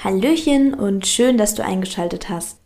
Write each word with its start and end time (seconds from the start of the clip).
Hallöchen 0.00 0.74
und 0.74 1.08
schön, 1.08 1.38
dass 1.38 1.56
du 1.56 1.64
eingeschaltet 1.64 2.28
hast. 2.28 2.60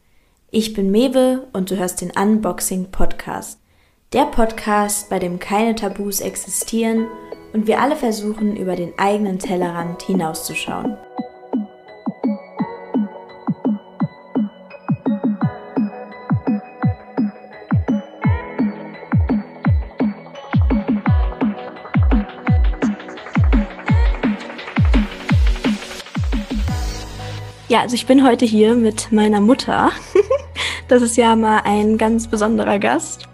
Ich 0.50 0.75
bin 0.75 0.90
Mewe 0.90 1.48
und 1.55 1.70
du 1.70 1.78
hörst 1.78 2.02
den 2.02 2.10
Unboxing 2.10 2.90
Podcast. 2.90 3.58
Der 4.12 4.27
Podcast, 4.27 5.09
bei 5.09 5.19
dem 5.19 5.39
keine 5.39 5.75
Tabus 5.75 6.21
existieren 6.21 7.07
und 7.55 7.67
wir 7.67 7.81
alle 7.81 7.97
versuchen, 7.97 8.55
über 8.55 8.77
den 8.77 8.93
eigenen 8.99 9.39
Tellerrand 9.39 10.03
hinauszuschauen. 10.03 10.99
Ja, 27.73 27.80
also 27.80 27.95
ich 27.95 28.04
bin 28.04 28.23
heute 28.23 28.45
hier 28.45 28.75
mit 28.75 29.10
meiner 29.12 29.41
Mutter. 29.41 29.92
das 30.88 31.01
ist 31.01 31.16
ja 31.16 31.34
mal 31.34 31.62
ein 31.65 31.97
ganz 31.97 32.28
besonderer 32.28 32.78
Gast. 32.78 33.27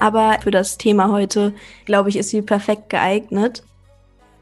Aber 0.00 0.36
für 0.42 0.50
das 0.50 0.78
Thema 0.78 1.12
heute, 1.12 1.54
glaube 1.84 2.08
ich, 2.08 2.16
ist 2.16 2.30
sie 2.30 2.42
perfekt 2.42 2.88
geeignet. 2.88 3.62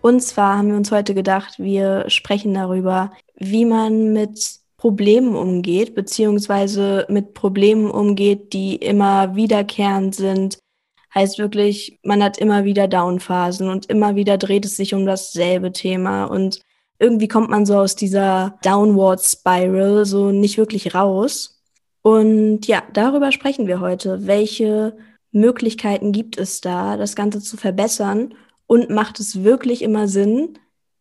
Und 0.00 0.22
zwar 0.22 0.56
haben 0.56 0.68
wir 0.68 0.76
uns 0.76 0.90
heute 0.90 1.12
gedacht, 1.12 1.58
wir 1.58 2.08
sprechen 2.08 2.54
darüber, 2.54 3.12
wie 3.36 3.66
man 3.66 4.14
mit 4.14 4.60
Problemen 4.78 5.36
umgeht, 5.36 5.94
beziehungsweise 5.94 7.04
mit 7.10 7.34
Problemen 7.34 7.90
umgeht, 7.90 8.54
die 8.54 8.76
immer 8.76 9.36
wiederkehrend 9.36 10.14
sind. 10.14 10.60
Heißt 11.14 11.38
wirklich, 11.38 11.98
man 12.02 12.22
hat 12.22 12.38
immer 12.38 12.64
wieder 12.64 12.88
Downphasen 12.88 13.68
und 13.68 13.84
immer 13.90 14.16
wieder 14.16 14.38
dreht 14.38 14.64
es 14.64 14.78
sich 14.78 14.94
um 14.94 15.04
dasselbe 15.04 15.72
Thema 15.72 16.24
und 16.24 16.60
irgendwie 17.02 17.26
kommt 17.26 17.50
man 17.50 17.66
so 17.66 17.76
aus 17.76 17.96
dieser 17.96 18.58
Downward 18.62 19.20
Spiral 19.20 20.06
so 20.06 20.30
nicht 20.30 20.56
wirklich 20.56 20.94
raus. 20.94 21.60
Und 22.00 22.68
ja, 22.68 22.82
darüber 22.92 23.32
sprechen 23.32 23.66
wir 23.66 23.80
heute. 23.80 24.26
Welche 24.26 24.96
Möglichkeiten 25.32 26.12
gibt 26.12 26.38
es 26.38 26.60
da, 26.60 26.96
das 26.96 27.16
Ganze 27.16 27.40
zu 27.40 27.56
verbessern? 27.56 28.34
Und 28.68 28.88
macht 28.88 29.18
es 29.18 29.42
wirklich 29.42 29.82
immer 29.82 30.06
Sinn, 30.06 30.58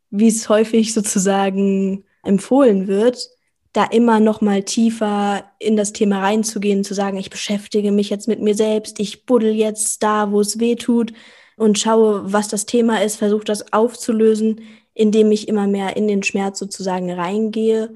wie 0.09 0.27
es 0.27 0.49
häufig 0.49 0.93
sozusagen 0.95 2.03
empfohlen 2.23 2.87
wird, 2.87 3.29
da 3.71 3.85
immer 3.85 4.19
noch 4.19 4.41
mal 4.41 4.63
tiefer 4.63 5.43
in 5.59 5.77
das 5.77 5.93
Thema 5.93 6.21
reinzugehen, 6.21 6.83
zu 6.83 6.95
sagen, 6.95 7.17
ich 7.17 7.29
beschäftige 7.29 7.91
mich 7.91 8.09
jetzt 8.09 8.27
mit 8.27 8.41
mir 8.41 8.55
selbst, 8.55 8.99
ich 8.99 9.25
buddel 9.25 9.53
jetzt 9.53 10.01
da, 10.03 10.31
wo 10.31 10.41
es 10.41 10.59
weh 10.59 10.75
tut 10.75 11.13
und 11.57 11.79
schaue, 11.79 12.33
was 12.33 12.47
das 12.47 12.65
Thema 12.65 13.01
ist, 13.01 13.17
versuche 13.17 13.45
das 13.45 13.71
aufzulösen, 13.71 14.61
indem 14.93 15.31
ich 15.31 15.47
immer 15.47 15.67
mehr 15.67 15.95
in 15.95 16.07
den 16.07 16.23
Schmerz 16.23 16.59
sozusagen 16.59 17.11
reingehe. 17.11 17.95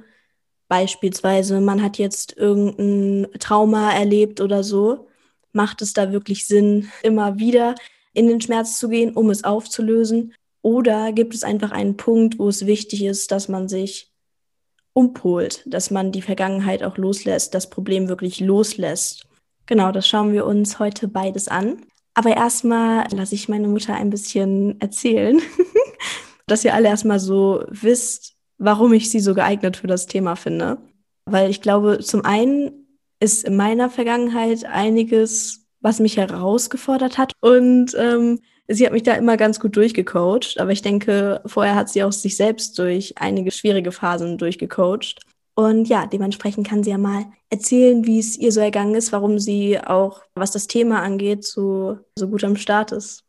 Beispielsweise, 0.67 1.61
man 1.61 1.81
hat 1.81 1.97
jetzt 1.97 2.37
irgendein 2.37 3.27
Trauma 3.39 3.91
erlebt 3.91 4.41
oder 4.41 4.63
so. 4.63 5.07
Macht 5.51 5.81
es 5.81 5.93
da 5.93 6.11
wirklich 6.11 6.47
Sinn, 6.47 6.89
immer 7.03 7.37
wieder 7.37 7.75
in 8.13 8.27
den 8.27 8.41
Schmerz 8.41 8.79
zu 8.79 8.89
gehen, 8.89 9.13
um 9.13 9.29
es 9.29 9.43
aufzulösen? 9.43 10.33
Oder 10.61 11.11
gibt 11.11 11.35
es 11.35 11.43
einfach 11.43 11.71
einen 11.71 11.97
Punkt, 11.97 12.39
wo 12.39 12.49
es 12.49 12.65
wichtig 12.65 13.03
ist, 13.03 13.31
dass 13.31 13.47
man 13.47 13.69
sich 13.69 14.11
umpolt, 14.93 15.61
dass 15.65 15.91
man 15.91 16.11
die 16.11 16.21
Vergangenheit 16.21 16.81
auch 16.81 16.97
loslässt, 16.97 17.53
das 17.53 17.69
Problem 17.69 18.07
wirklich 18.07 18.39
loslässt? 18.39 19.27
Genau, 19.67 19.91
das 19.91 20.07
schauen 20.07 20.33
wir 20.33 20.45
uns 20.45 20.79
heute 20.79 21.07
beides 21.07 21.47
an. 21.47 21.85
Aber 22.15 22.35
erstmal 22.35 23.05
lasse 23.11 23.35
ich 23.35 23.49
meine 23.49 23.67
Mutter 23.67 23.93
ein 23.93 24.09
bisschen 24.09 24.79
erzählen, 24.79 25.41
dass 26.47 26.63
ihr 26.65 26.73
alle 26.73 26.89
erstmal 26.89 27.19
so 27.19 27.63
wisst, 27.69 28.35
warum 28.57 28.93
ich 28.93 29.09
sie 29.09 29.19
so 29.19 29.33
geeignet 29.33 29.77
für 29.77 29.87
das 29.87 30.05
Thema 30.05 30.35
finde. 30.35 30.77
Weil 31.25 31.49
ich 31.49 31.61
glaube, 31.61 31.99
zum 31.99 32.23
einen 32.23 32.87
ist 33.19 33.43
in 33.43 33.55
meiner 33.55 33.89
Vergangenheit 33.89 34.65
einiges, 34.65 35.65
was 35.81 35.99
mich 35.99 36.17
herausgefordert 36.17 37.17
hat. 37.17 37.33
Und 37.41 37.95
ähm, 37.97 38.39
sie 38.67 38.85
hat 38.85 38.93
mich 38.93 39.03
da 39.03 39.13
immer 39.13 39.37
ganz 39.37 39.59
gut 39.59 39.75
durchgecoacht. 39.75 40.59
Aber 40.59 40.71
ich 40.71 40.81
denke, 40.81 41.41
vorher 41.45 41.75
hat 41.75 41.89
sie 41.89 42.03
auch 42.03 42.11
sich 42.11 42.37
selbst 42.37 42.77
durch 42.77 43.15
einige 43.17 43.51
schwierige 43.51 43.91
Phasen 43.91 44.37
durchgecoacht. 44.37 45.21
Und 45.55 45.87
ja, 45.87 46.05
dementsprechend 46.05 46.67
kann 46.67 46.83
sie 46.83 46.89
ja 46.89 46.97
mal 46.97 47.25
erzählen, 47.49 48.05
wie 48.05 48.19
es 48.19 48.37
ihr 48.37 48.51
so 48.51 48.59
ergangen 48.59 48.93
ist, 48.93 49.13
warum 49.13 49.39
sie 49.39 49.79
auch, 49.79 50.21
was 50.35 50.51
das 50.51 50.67
Thema 50.67 51.01
angeht, 51.01 51.45
so, 51.45 51.97
so 52.19 52.27
gut 52.27 52.43
am 52.43 52.57
Start 52.57 52.91
ist. 52.91 53.24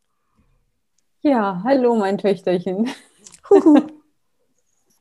Ja, 1.21 1.61
hallo 1.63 1.95
mein 1.95 2.19
Töchterchen. 2.19 2.89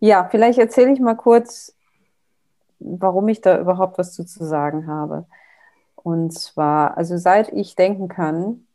ja, 0.01 0.27
vielleicht 0.31 0.59
erzähle 0.59 0.93
ich 0.93 1.01
mal 1.01 1.15
kurz, 1.15 1.75
warum 2.79 3.29
ich 3.29 3.43
da 3.43 3.61
überhaupt 3.61 3.99
was 3.99 4.15
zu, 4.15 4.25
zu 4.25 4.45
sagen 4.45 4.87
habe. 4.87 5.27
Und 5.95 6.33
zwar, 6.33 6.97
also 6.97 7.19
seit 7.19 7.53
ich 7.53 7.75
denken 7.75 8.09
kann, 8.09 8.67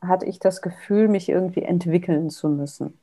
hatte 0.00 0.26
ich 0.26 0.38
das 0.38 0.62
Gefühl, 0.62 1.08
mich 1.08 1.28
irgendwie 1.28 1.62
entwickeln 1.62 2.30
zu 2.30 2.48
müssen. 2.48 2.98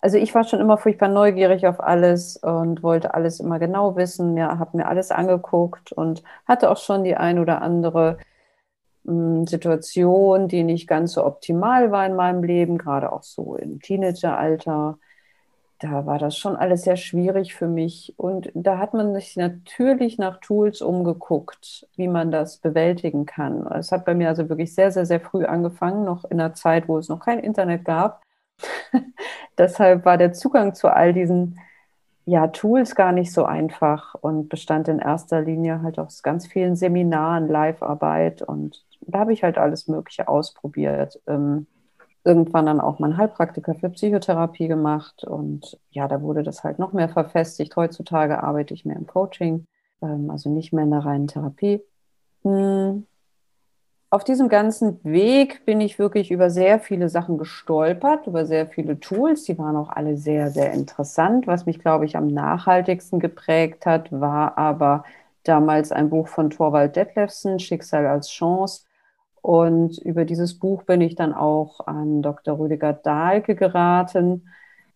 Also 0.00 0.18
ich 0.18 0.34
war 0.34 0.44
schon 0.44 0.60
immer 0.60 0.76
furchtbar 0.76 1.08
neugierig 1.08 1.66
auf 1.66 1.80
alles 1.80 2.36
und 2.36 2.82
wollte 2.82 3.14
alles 3.14 3.38
immer 3.38 3.58
genau 3.60 3.94
wissen, 3.96 4.34
mir, 4.34 4.58
habe 4.58 4.76
mir 4.76 4.88
alles 4.88 5.12
angeguckt 5.12 5.92
und 5.92 6.24
hatte 6.46 6.70
auch 6.70 6.78
schon 6.78 7.04
die 7.04 7.16
ein 7.16 7.38
oder 7.38 7.62
andere 7.62 8.18
Situation, 9.04 10.48
die 10.48 10.62
nicht 10.64 10.86
ganz 10.88 11.12
so 11.12 11.24
optimal 11.24 11.90
war 11.90 12.06
in 12.06 12.16
meinem 12.16 12.42
Leben, 12.42 12.78
gerade 12.78 13.12
auch 13.12 13.22
so 13.22 13.56
im 13.56 13.80
Teenageralter. 13.80 14.98
Da 15.78 16.06
war 16.06 16.18
das 16.18 16.38
schon 16.38 16.56
alles 16.56 16.82
sehr 16.82 16.96
schwierig 16.96 17.54
für 17.54 17.66
mich. 17.66 18.14
Und 18.16 18.50
da 18.54 18.78
hat 18.78 18.94
man 18.94 19.14
sich 19.14 19.36
natürlich 19.36 20.16
nach 20.16 20.40
Tools 20.40 20.80
umgeguckt, 20.80 21.86
wie 21.96 22.08
man 22.08 22.30
das 22.30 22.58
bewältigen 22.58 23.26
kann. 23.26 23.66
Es 23.66 23.92
hat 23.92 24.06
bei 24.06 24.14
mir 24.14 24.28
also 24.28 24.48
wirklich 24.48 24.74
sehr, 24.74 24.90
sehr, 24.90 25.04
sehr 25.04 25.20
früh 25.20 25.44
angefangen, 25.44 26.04
noch 26.04 26.24
in 26.24 26.40
einer 26.40 26.54
Zeit, 26.54 26.88
wo 26.88 26.96
es 26.96 27.08
noch 27.08 27.20
kein 27.20 27.40
Internet 27.40 27.84
gab. 27.84 28.22
Deshalb 29.58 30.06
war 30.06 30.16
der 30.16 30.32
Zugang 30.32 30.74
zu 30.74 30.88
all 30.88 31.12
diesen 31.12 31.58
ja, 32.26 32.46
Tools 32.48 32.94
gar 32.94 33.12
nicht 33.12 33.32
so 33.32 33.44
einfach 33.44 34.14
und 34.14 34.48
bestand 34.48 34.88
in 34.88 34.98
erster 34.98 35.42
Linie 35.42 35.82
halt 35.82 35.98
aus 35.98 36.22
ganz 36.22 36.46
vielen 36.46 36.74
Seminaren, 36.76 37.48
Live-Arbeit 37.48 38.42
und 38.42 38.84
da 39.02 39.20
habe 39.20 39.32
ich 39.32 39.42
halt 39.42 39.58
alles 39.58 39.88
Mögliche 39.88 40.28
ausprobiert. 40.28 41.20
Ähm, 41.26 41.66
irgendwann 42.24 42.66
dann 42.66 42.80
auch 42.80 42.98
mein 42.98 43.16
Heilpraktiker 43.16 43.74
für 43.74 43.90
Psychotherapie 43.90 44.66
gemacht 44.66 45.24
und 45.24 45.78
ja, 45.90 46.08
da 46.08 46.22
wurde 46.22 46.42
das 46.42 46.64
halt 46.64 46.78
noch 46.78 46.92
mehr 46.92 47.10
verfestigt. 47.10 47.76
Heutzutage 47.76 48.42
arbeite 48.42 48.72
ich 48.74 48.84
mehr 48.84 48.96
im 48.96 49.06
Coaching, 49.06 49.66
ähm, 50.02 50.30
also 50.30 50.50
nicht 50.50 50.72
mehr 50.72 50.84
in 50.84 50.90
der 50.90 51.04
reinen 51.04 51.28
Therapie. 51.28 51.82
Hm. 52.42 53.06
Auf 54.14 54.22
diesem 54.22 54.48
ganzen 54.48 55.02
Weg 55.02 55.66
bin 55.66 55.80
ich 55.80 55.98
wirklich 55.98 56.30
über 56.30 56.48
sehr 56.48 56.78
viele 56.78 57.08
Sachen 57.08 57.36
gestolpert, 57.36 58.28
über 58.28 58.46
sehr 58.46 58.68
viele 58.68 59.00
Tools. 59.00 59.42
Die 59.42 59.58
waren 59.58 59.74
auch 59.74 59.88
alle 59.88 60.16
sehr, 60.16 60.50
sehr 60.50 60.72
interessant. 60.72 61.48
Was 61.48 61.66
mich, 61.66 61.80
glaube 61.80 62.04
ich, 62.04 62.16
am 62.16 62.28
nachhaltigsten 62.28 63.18
geprägt 63.18 63.86
hat, 63.86 64.12
war 64.12 64.56
aber 64.56 65.02
damals 65.44 65.92
ein 65.92 66.10
Buch 66.10 66.28
von 66.28 66.50
Thorwald 66.50 66.96
Detlefsen, 66.96 67.58
Schicksal 67.58 68.06
als 68.06 68.28
Chance, 68.30 68.84
und 69.44 69.98
über 69.98 70.24
dieses 70.24 70.58
Buch 70.58 70.84
bin 70.84 71.02
ich 71.02 71.16
dann 71.16 71.34
auch 71.34 71.86
an 71.86 72.22
Dr. 72.22 72.58
Rüdiger 72.58 72.94
Dahlke 72.94 73.54
geraten 73.54 74.48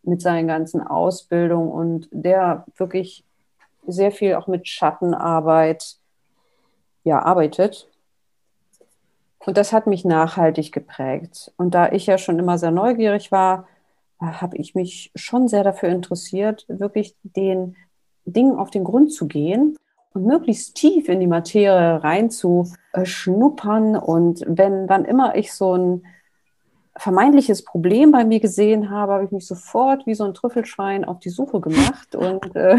mit 0.02 0.22
seinen 0.22 0.48
ganzen 0.48 0.80
Ausbildungen 0.80 1.70
und 1.70 2.08
der 2.12 2.64
wirklich 2.78 3.26
sehr 3.86 4.10
viel 4.10 4.36
auch 4.36 4.46
mit 4.46 4.66
Schattenarbeit 4.66 5.98
ja, 7.04 7.20
arbeitet. 7.20 7.90
Und 9.40 9.58
das 9.58 9.74
hat 9.74 9.86
mich 9.86 10.06
nachhaltig 10.06 10.72
geprägt. 10.72 11.52
Und 11.58 11.74
da 11.74 11.92
ich 11.92 12.06
ja 12.06 12.16
schon 12.16 12.38
immer 12.38 12.56
sehr 12.56 12.70
neugierig 12.70 13.30
war, 13.30 13.68
habe 14.18 14.56
ich 14.56 14.74
mich 14.74 15.12
schon 15.14 15.48
sehr 15.48 15.62
dafür 15.62 15.90
interessiert, 15.90 16.64
wirklich 16.68 17.14
den 17.22 17.76
Dingen 18.24 18.56
auf 18.56 18.70
den 18.70 18.84
Grund 18.84 19.12
zu 19.12 19.28
gehen 19.28 19.76
und 20.14 20.24
möglichst 20.24 20.74
tief 20.74 21.08
in 21.08 21.20
die 21.20 21.26
Materie 21.26 22.02
reinzuschnuppern. 22.02 23.96
Und 23.96 24.44
wenn 24.46 24.86
dann 24.86 25.04
immer 25.04 25.36
ich 25.36 25.52
so 25.52 25.76
ein 25.76 26.06
vermeintliches 26.96 27.64
Problem 27.64 28.10
bei 28.10 28.24
mir 28.24 28.40
gesehen 28.40 28.90
habe, 28.90 29.12
habe 29.12 29.24
ich 29.24 29.30
mich 29.30 29.46
sofort 29.46 30.06
wie 30.06 30.14
so 30.14 30.24
ein 30.24 30.34
Trüffelschwein 30.34 31.04
auf 31.04 31.20
die 31.20 31.30
Suche 31.30 31.60
gemacht 31.60 32.14
und 32.14 32.56
äh, 32.56 32.76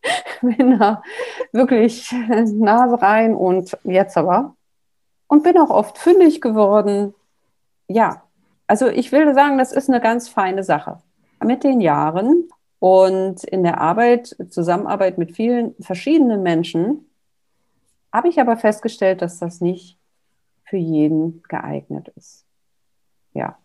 bin 0.42 0.78
da 0.78 1.02
wirklich 1.52 2.12
Nase 2.28 3.00
rein 3.00 3.34
und 3.34 3.76
jetzt 3.84 4.16
aber. 4.16 4.54
Und 5.28 5.44
bin 5.44 5.58
auch 5.58 5.70
oft 5.70 5.96
fündig 5.98 6.40
geworden. 6.40 7.14
Ja, 7.86 8.22
also 8.66 8.88
ich 8.88 9.12
will 9.12 9.32
sagen, 9.34 9.58
das 9.58 9.72
ist 9.72 9.88
eine 9.88 10.00
ganz 10.00 10.28
feine 10.28 10.64
Sache. 10.64 10.98
Mit 11.42 11.62
den 11.62 11.80
Jahren 11.80 12.48
und 12.80 13.44
in 13.44 13.62
der 13.62 13.80
Arbeit, 13.80 14.34
Zusammenarbeit 14.48 15.18
mit 15.18 15.36
vielen 15.36 15.74
verschiedenen 15.80 16.42
Menschen, 16.42 17.06
habe 18.12 18.28
ich 18.28 18.40
aber 18.40 18.56
festgestellt, 18.56 19.22
dass 19.22 19.38
das 19.38 19.60
nicht 19.60 19.98
für 20.64 20.78
jeden 20.78 21.42
geeignet 21.48 22.08
ist. 22.16 22.44
Ja. 23.34 23.58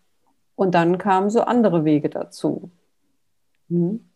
Und 0.54 0.74
dann 0.74 0.98
kamen 0.98 1.30
so 1.30 1.40
andere 1.40 1.84
Wege 1.84 2.08
dazu. 2.08 2.70
Hm. 3.68 4.08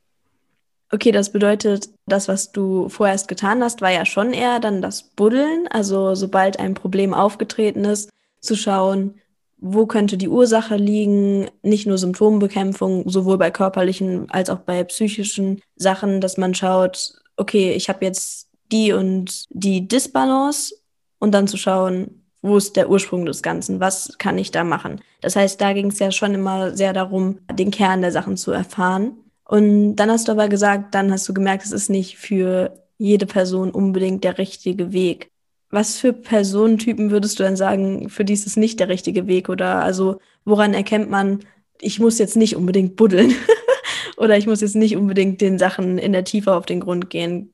Okay, 0.92 1.12
das 1.12 1.30
bedeutet, 1.30 1.90
das, 2.06 2.28
was 2.28 2.52
du 2.52 2.88
vorerst 2.88 3.28
getan 3.28 3.62
hast, 3.62 3.80
war 3.80 3.90
ja 3.90 4.04
schon 4.04 4.32
eher 4.32 4.60
dann 4.60 4.82
das 4.82 5.02
Buddeln. 5.02 5.66
Also 5.68 6.14
sobald 6.14 6.58
ein 6.58 6.74
Problem 6.74 7.14
aufgetreten 7.14 7.84
ist, 7.84 8.10
zu 8.40 8.56
schauen, 8.56 9.20
wo 9.60 9.86
könnte 9.86 10.16
die 10.16 10.28
Ursache 10.28 10.76
liegen, 10.76 11.48
nicht 11.62 11.86
nur 11.86 11.98
Symptombekämpfung, 11.98 13.08
sowohl 13.08 13.38
bei 13.38 13.50
körperlichen 13.50 14.30
als 14.30 14.48
auch 14.50 14.60
bei 14.60 14.82
psychischen 14.84 15.60
Sachen, 15.76 16.20
dass 16.20 16.38
man 16.38 16.54
schaut, 16.54 17.12
okay, 17.36 17.72
ich 17.72 17.88
habe 17.88 18.04
jetzt 18.04 18.48
die 18.72 18.92
und 18.92 19.44
die 19.50 19.86
Disbalance 19.86 20.74
und 21.18 21.32
dann 21.32 21.46
zu 21.46 21.56
schauen, 21.56 22.24
wo 22.42 22.56
ist 22.56 22.76
der 22.76 22.88
Ursprung 22.88 23.26
des 23.26 23.42
Ganzen, 23.42 23.80
was 23.80 24.16
kann 24.18 24.38
ich 24.38 24.50
da 24.50 24.64
machen. 24.64 25.00
Das 25.20 25.36
heißt, 25.36 25.60
da 25.60 25.74
ging 25.74 25.88
es 25.88 25.98
ja 25.98 26.10
schon 26.10 26.34
immer 26.34 26.74
sehr 26.74 26.94
darum, 26.94 27.38
den 27.52 27.70
Kern 27.70 28.00
der 28.00 28.12
Sachen 28.12 28.36
zu 28.38 28.50
erfahren. 28.50 29.12
Und 29.44 29.96
dann 29.96 30.10
hast 30.10 30.28
du 30.28 30.32
aber 30.32 30.48
gesagt, 30.48 30.94
dann 30.94 31.12
hast 31.12 31.28
du 31.28 31.34
gemerkt, 31.34 31.64
es 31.64 31.72
ist 31.72 31.90
nicht 31.90 32.16
für 32.16 32.72
jede 32.96 33.26
Person 33.26 33.70
unbedingt 33.70 34.24
der 34.24 34.38
richtige 34.38 34.92
Weg. 34.92 35.30
Was 35.70 35.98
für 35.98 36.12
Personentypen 36.12 37.10
würdest 37.10 37.38
du 37.38 37.44
denn 37.44 37.56
sagen, 37.56 38.08
für 38.08 38.24
die 38.24 38.32
ist 38.32 38.46
es 38.46 38.56
nicht 38.56 38.80
der 38.80 38.88
richtige 38.88 39.26
Weg? 39.26 39.48
Oder 39.48 39.82
also 39.82 40.18
woran 40.44 40.74
erkennt 40.74 41.10
man, 41.10 41.40
ich 41.80 42.00
muss 42.00 42.18
jetzt 42.18 42.36
nicht 42.36 42.56
unbedingt 42.56 42.96
buddeln 42.96 43.32
oder 44.16 44.36
ich 44.36 44.46
muss 44.46 44.60
jetzt 44.60 44.76
nicht 44.76 44.96
unbedingt 44.96 45.40
den 45.40 45.58
Sachen 45.58 45.98
in 45.98 46.12
der 46.12 46.24
Tiefe 46.24 46.54
auf 46.54 46.66
den 46.66 46.80
Grund 46.80 47.08
gehen? 47.08 47.52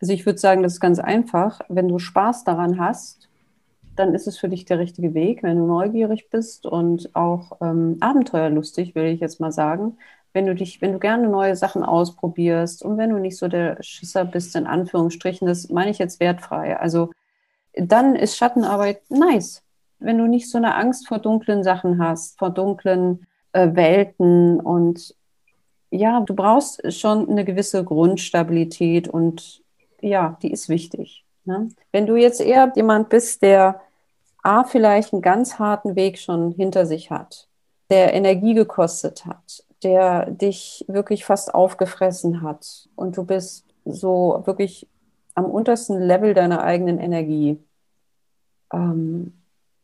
Also 0.00 0.12
ich 0.12 0.26
würde 0.26 0.38
sagen, 0.38 0.62
das 0.62 0.74
ist 0.74 0.80
ganz 0.80 0.98
einfach. 0.98 1.60
Wenn 1.68 1.88
du 1.88 1.98
Spaß 1.98 2.44
daran 2.44 2.78
hast, 2.78 3.28
dann 3.96 4.14
ist 4.14 4.28
es 4.28 4.38
für 4.38 4.48
dich 4.48 4.64
der 4.64 4.78
richtige 4.78 5.14
Weg. 5.14 5.42
Wenn 5.42 5.56
du 5.56 5.66
neugierig 5.66 6.28
bist 6.30 6.66
und 6.66 7.14
auch 7.16 7.58
ähm, 7.60 7.96
abenteuerlustig, 8.00 8.94
will 8.94 9.06
ich 9.06 9.20
jetzt 9.20 9.40
mal 9.40 9.50
sagen, 9.50 9.96
wenn 10.32 10.46
du 10.46 10.54
dich, 10.54 10.80
wenn 10.80 10.92
du 10.92 10.98
gerne 10.98 11.28
neue 11.28 11.56
Sachen 11.56 11.82
ausprobierst 11.82 12.84
und 12.84 12.98
wenn 12.98 13.10
du 13.10 13.18
nicht 13.18 13.36
so 13.36 13.48
der 13.48 13.82
Schisser 13.82 14.24
bist, 14.24 14.54
in 14.54 14.66
Anführungsstrichen, 14.66 15.48
das 15.48 15.68
meine 15.68 15.90
ich 15.90 15.98
jetzt 15.98 16.20
wertfrei. 16.20 16.78
Also 16.78 17.10
dann 17.78 18.16
ist 18.16 18.36
Schattenarbeit 18.36 19.02
nice. 19.10 19.62
Wenn 19.98 20.18
du 20.18 20.26
nicht 20.26 20.50
so 20.50 20.58
eine 20.58 20.74
Angst 20.74 21.08
vor 21.08 21.18
dunklen 21.18 21.64
Sachen 21.64 22.02
hast, 22.02 22.38
vor 22.38 22.50
dunklen 22.50 23.26
äh, 23.52 23.74
Welten 23.74 24.60
und 24.60 25.14
ja, 25.90 26.20
du 26.20 26.34
brauchst 26.34 26.92
schon 26.92 27.28
eine 27.28 27.44
gewisse 27.44 27.82
Grundstabilität 27.82 29.08
und 29.08 29.62
ja, 30.00 30.36
die 30.42 30.52
ist 30.52 30.68
wichtig. 30.68 31.24
Ne? 31.44 31.68
Wenn 31.92 32.06
du 32.06 32.16
jetzt 32.16 32.40
eher 32.40 32.70
jemand 32.76 33.08
bist, 33.08 33.42
der 33.42 33.80
A, 34.42 34.64
vielleicht 34.64 35.12
einen 35.12 35.22
ganz 35.22 35.58
harten 35.58 35.96
Weg 35.96 36.18
schon 36.18 36.52
hinter 36.52 36.86
sich 36.86 37.10
hat, 37.10 37.48
der 37.90 38.12
Energie 38.14 38.54
gekostet 38.54 39.24
hat, 39.24 39.64
der 39.82 40.30
dich 40.30 40.84
wirklich 40.88 41.24
fast 41.24 41.54
aufgefressen 41.54 42.42
hat 42.42 42.88
und 42.94 43.16
du 43.16 43.24
bist 43.24 43.64
so 43.84 44.42
wirklich 44.44 44.86
am 45.34 45.46
untersten 45.46 46.00
Level 46.00 46.34
deiner 46.34 46.62
eigenen 46.62 46.98
Energie, 46.98 47.58
ähm, 48.72 49.32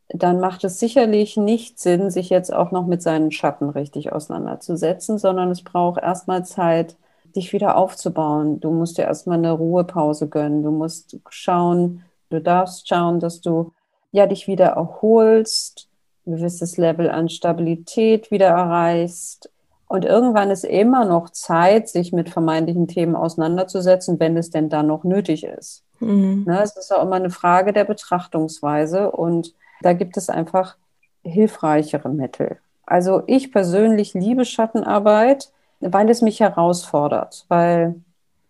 dann 0.09 0.39
macht 0.39 0.65
es 0.65 0.79
sicherlich 0.79 1.37
nicht 1.37 1.81
Sinn, 1.81 2.11
sich 2.11 2.29
jetzt 2.29 2.53
auch 2.53 2.71
noch 2.71 2.87
mit 2.87 3.03
seinen 3.03 3.33
Schatten 3.33 3.71
richtig 3.71 4.13
auseinanderzusetzen, 4.13 5.19
sondern 5.19 5.51
es 5.51 5.63
braucht 5.63 6.03
erstmal 6.03 6.45
Zeit, 6.45 6.97
dich 7.35 7.53
wieder 7.53 7.77
aufzubauen. 7.77 8.61
Du 8.61 8.71
musst 8.71 8.99
dir 8.99 9.05
erstmal 9.05 9.39
eine 9.39 9.53
Ruhepause 9.53 10.29
gönnen. 10.29 10.63
Du 10.63 10.71
musst 10.71 11.19
schauen, 11.31 12.03
du 12.31 12.41
darfst 12.41 12.89
schauen, 12.89 13.19
dass 13.19 13.41
du 13.41 13.73
ja 14.13 14.27
dich 14.27 14.47
wieder 14.47 14.67
erholst, 14.67 15.89
ein 16.27 16.37
gewisses 16.37 16.77
Level 16.77 17.11
an 17.11 17.29
Stabilität 17.29 18.31
wieder 18.31 18.47
erreichst. 18.47 19.51
Und 19.95 20.05
irgendwann 20.05 20.51
ist 20.51 20.65
immer 20.65 21.05
noch 21.05 21.31
Zeit, 21.31 21.89
sich 21.89 22.13
mit 22.13 22.29
vermeintlichen 22.29 22.89
Themen 22.89 23.15
auseinanderzusetzen, 23.15 24.19
wenn 24.19 24.37
es 24.37 24.51
denn 24.51 24.69
dann 24.69 24.89
noch 24.89 25.05
nötig 25.05 25.45
ist. 25.45 25.85
Mhm. 26.01 26.45
Ne, 26.47 26.61
es 26.63 26.77
ist 26.77 26.93
auch 26.93 27.03
immer 27.05 27.17
eine 27.17 27.31
Frage 27.31 27.73
der 27.73 27.85
Betrachtungsweise 27.85 29.13
und 29.13 29.55
da 29.83 29.93
gibt 29.93 30.17
es 30.17 30.29
einfach 30.29 30.77
hilfreichere 31.23 32.09
Mittel. 32.09 32.59
Also 32.87 33.23
ich 33.29 33.53
persönlich 33.53 34.15
liebe 34.15 34.45
Schattenarbeit 34.45 35.51
weil 35.81 36.09
es 36.09 36.23
mich 36.23 36.41
herausfordert, 36.41 37.45
weil, 37.49 37.95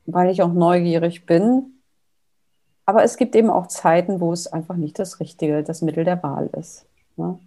weil 0.07 0.31
ich 0.31 0.43
auch 0.43 0.53
neugierig 0.53 1.27
bin. 1.27 1.81
Aber 2.87 3.03
es 3.03 3.17
gibt 3.17 3.35
eben 3.35 3.51
auch 3.51 3.67
Zeiten, 3.67 4.21
wo 4.21 4.33
es 4.33 4.47
einfach 4.47 4.77
nicht 4.77 4.99
das 4.99 5.21
Richtige, 5.21 5.63
das 5.63 5.83
Mittel 5.83 6.05
der 6.05 6.23
Wahl 6.23 6.49
ist. 6.59 6.87
Ne? 7.17 7.39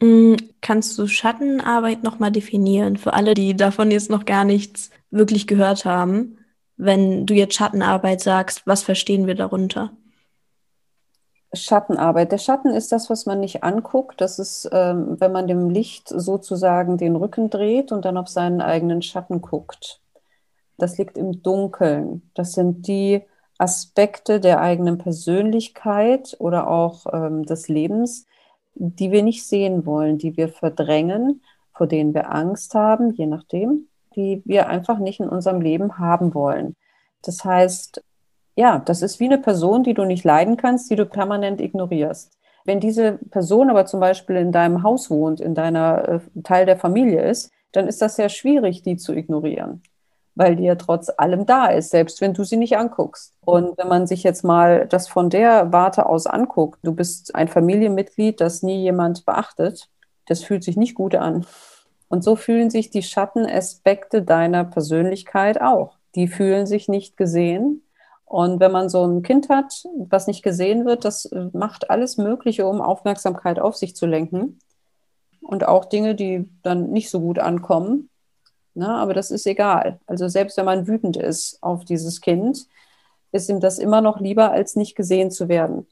Mm, 0.00 0.34
kannst 0.60 0.98
du 0.98 1.06
Schattenarbeit 1.06 2.02
nochmal 2.02 2.30
definieren 2.32 2.96
für 2.96 3.14
alle, 3.14 3.34
die 3.34 3.56
davon 3.56 3.90
jetzt 3.90 4.10
noch 4.10 4.24
gar 4.24 4.44
nichts 4.44 4.90
wirklich 5.10 5.46
gehört 5.46 5.84
haben? 5.84 6.38
Wenn 6.76 7.24
du 7.24 7.34
jetzt 7.34 7.54
Schattenarbeit 7.54 8.20
sagst, 8.20 8.66
was 8.66 8.82
verstehen 8.82 9.26
wir 9.26 9.34
darunter? 9.34 9.92
Schattenarbeit. 11.54 12.32
Der 12.32 12.38
Schatten 12.38 12.70
ist 12.70 12.92
das, 12.92 13.08
was 13.08 13.24
man 13.24 13.40
nicht 13.40 13.64
anguckt. 13.64 14.20
Das 14.20 14.38
ist, 14.38 14.68
ähm, 14.72 15.16
wenn 15.18 15.32
man 15.32 15.46
dem 15.46 15.70
Licht 15.70 16.08
sozusagen 16.08 16.98
den 16.98 17.16
Rücken 17.16 17.50
dreht 17.50 17.92
und 17.92 18.04
dann 18.04 18.18
auf 18.18 18.28
seinen 18.28 18.60
eigenen 18.60 19.00
Schatten 19.02 19.40
guckt. 19.40 20.00
Das 20.76 20.98
liegt 20.98 21.16
im 21.16 21.42
Dunkeln. 21.42 22.30
Das 22.34 22.52
sind 22.52 22.86
die 22.86 23.22
Aspekte 23.58 24.40
der 24.40 24.60
eigenen 24.60 24.98
Persönlichkeit 24.98 26.36
oder 26.38 26.68
auch 26.68 27.06
ähm, 27.12 27.44
des 27.44 27.68
Lebens, 27.68 28.26
die 28.76 29.10
wir 29.10 29.22
nicht 29.22 29.46
sehen 29.46 29.86
wollen, 29.86 30.18
die 30.18 30.36
wir 30.36 30.48
verdrängen, 30.48 31.42
vor 31.74 31.86
denen 31.86 32.14
wir 32.14 32.32
Angst 32.32 32.74
haben, 32.74 33.10
je 33.10 33.26
nachdem, 33.26 33.88
die 34.14 34.42
wir 34.44 34.68
einfach 34.68 34.98
nicht 34.98 35.20
in 35.20 35.28
unserem 35.28 35.60
Leben 35.60 35.98
haben 35.98 36.34
wollen. 36.34 36.74
Das 37.22 37.44
heißt, 37.44 38.02
ja, 38.56 38.78
das 38.78 39.02
ist 39.02 39.20
wie 39.20 39.26
eine 39.26 39.38
Person, 39.38 39.82
die 39.82 39.94
du 39.94 40.04
nicht 40.04 40.24
leiden 40.24 40.56
kannst, 40.56 40.90
die 40.90 40.96
du 40.96 41.04
permanent 41.04 41.60
ignorierst. 41.60 42.38
Wenn 42.64 42.80
diese 42.80 43.12
Person 43.30 43.70
aber 43.70 43.86
zum 43.86 44.00
Beispiel 44.00 44.36
in 44.36 44.52
deinem 44.52 44.82
Haus 44.82 45.10
wohnt, 45.10 45.40
in 45.40 45.54
deiner 45.54 46.08
äh, 46.08 46.20
Teil 46.42 46.66
der 46.66 46.78
Familie 46.78 47.22
ist, 47.22 47.52
dann 47.72 47.86
ist 47.86 48.00
das 48.00 48.16
sehr 48.16 48.28
schwierig, 48.28 48.82
die 48.82 48.96
zu 48.96 49.14
ignorieren, 49.14 49.82
weil 50.36 50.54
die 50.54 50.64
ja 50.64 50.76
trotz 50.76 51.10
allem 51.16 51.46
da 51.46 51.66
ist, 51.66 51.90
selbst 51.90 52.20
wenn 52.20 52.34
du 52.34 52.44
sie 52.44 52.56
nicht 52.56 52.76
anguckst. 52.78 53.34
Und 53.44 53.76
wenn 53.76 53.88
man 53.88 54.06
sich 54.06 54.22
jetzt 54.22 54.44
mal 54.44 54.86
das 54.86 55.08
von 55.08 55.28
der 55.28 55.72
Warte 55.72 56.06
aus 56.06 56.26
anguckt, 56.26 56.78
du 56.84 56.94
bist 56.94 57.34
ein 57.34 57.48
Familienmitglied, 57.48 58.40
das 58.40 58.62
nie 58.62 58.82
jemand 58.82 59.26
beachtet, 59.26 59.88
das 60.26 60.44
fühlt 60.44 60.62
sich 60.62 60.76
nicht 60.76 60.94
gut 60.94 61.16
an. 61.16 61.44
Und 62.08 62.22
so 62.22 62.36
fühlen 62.36 62.70
sich 62.70 62.90
die 62.90 63.02
Schattenaspekte 63.02 64.22
deiner 64.22 64.64
Persönlichkeit 64.64 65.60
auch. 65.60 65.96
Die 66.14 66.28
fühlen 66.28 66.66
sich 66.66 66.86
nicht 66.86 67.16
gesehen, 67.16 67.82
und 68.26 68.58
wenn 68.58 68.72
man 68.72 68.88
so 68.88 69.06
ein 69.06 69.22
Kind 69.22 69.48
hat, 69.48 69.84
was 69.96 70.26
nicht 70.26 70.42
gesehen 70.42 70.84
wird, 70.84 71.04
das 71.04 71.30
macht 71.52 71.90
alles 71.90 72.18
Mögliche, 72.18 72.66
um 72.66 72.80
Aufmerksamkeit 72.80 73.60
auf 73.60 73.76
sich 73.76 73.94
zu 73.94 74.04
lenken. 74.04 74.58
Und 75.40 75.66
auch 75.66 75.84
Dinge, 75.84 76.16
die 76.16 76.48
dann 76.64 76.90
nicht 76.90 77.08
so 77.08 77.20
gut 77.20 77.38
ankommen. 77.38 78.10
Na, 78.76 79.00
aber 79.00 79.14
das 79.14 79.30
ist 79.30 79.46
egal. 79.46 80.00
Also 80.06 80.28
selbst 80.28 80.58
wenn 80.58 80.66
man 80.66 80.86
wütend 80.86 81.16
ist 81.16 81.62
auf 81.62 81.86
dieses 81.86 82.20
Kind, 82.20 82.68
ist 83.32 83.48
ihm 83.48 83.58
das 83.58 83.78
immer 83.78 84.02
noch 84.02 84.20
lieber, 84.20 84.50
als 84.52 84.76
nicht 84.76 84.94
gesehen 84.94 85.30
zu 85.30 85.48
werden. 85.48 85.86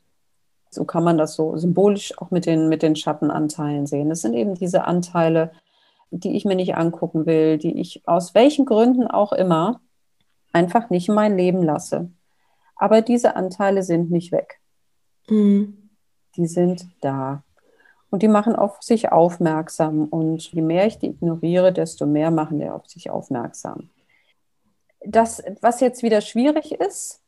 So 0.71 0.85
kann 0.85 1.03
man 1.03 1.17
das 1.17 1.35
so 1.35 1.57
symbolisch 1.57 2.17
auch 2.19 2.31
mit 2.31 2.45
den, 2.45 2.69
mit 2.69 2.83
den 2.83 2.95
Schattenanteilen 2.95 3.87
sehen. 3.87 4.11
Das 4.11 4.21
sind 4.21 4.35
eben 4.35 4.55
diese 4.55 4.85
Anteile, 4.85 5.53
die 6.11 6.37
ich 6.37 6.45
mir 6.45 6.57
nicht 6.57 6.76
angucken 6.76 7.25
will, 7.25 7.57
die 7.57 7.81
ich 7.81 8.07
aus 8.07 8.35
welchen 8.35 8.67
Gründen 8.67 9.07
auch 9.07 9.33
immer 9.33 9.81
einfach 10.53 10.91
nicht 10.91 11.09
in 11.09 11.14
mein 11.14 11.38
Leben 11.38 11.62
lasse. 11.62 12.11
Aber 12.76 13.00
diese 13.00 13.35
Anteile 13.35 13.83
sind 13.83 14.11
nicht 14.11 14.31
weg. 14.31 14.61
Mhm. 15.31 15.91
Die 16.37 16.47
sind 16.47 16.87
da. 17.00 17.45
Und 18.14 18.23
die 18.23 18.28
machen 18.28 18.54
auf 18.54 18.76
sich 18.80 19.11
aufmerksam. 19.11 20.04
Und 20.04 20.52
je 20.52 20.62
mehr 20.62 20.87
ich 20.87 21.00
die 21.00 21.09
ignoriere, 21.09 21.73
desto 21.73 22.06
mehr 22.06 22.30
machen 22.30 22.61
die 22.61 22.68
auf 22.68 22.87
sich 22.87 23.11
aufmerksam. 23.11 23.90
Das, 25.04 25.42
was 25.62 25.80
jetzt 25.80 26.04
wieder 26.04 26.21
schwierig 26.21 26.71
ist, 26.71 27.23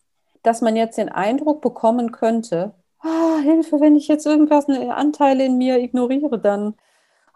dass 0.45 0.61
man 0.61 0.77
jetzt 0.77 0.97
den 0.97 1.09
Eindruck 1.09 1.61
bekommen 1.61 2.13
könnte, 2.13 2.73
ah, 3.01 3.39
Hilfe, 3.43 3.81
wenn 3.81 3.97
ich 3.97 4.07
jetzt 4.07 4.27
irgendwas, 4.27 4.69
eine 4.69 4.95
Anteile 4.95 5.47
in 5.47 5.59
mir 5.59 5.81
ignoriere, 5.81 6.39
dann, 6.39 6.75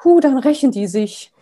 hu, 0.04 0.20
dann 0.20 0.38
rächen 0.38 0.70
die 0.70 0.86
sich. 0.86 1.32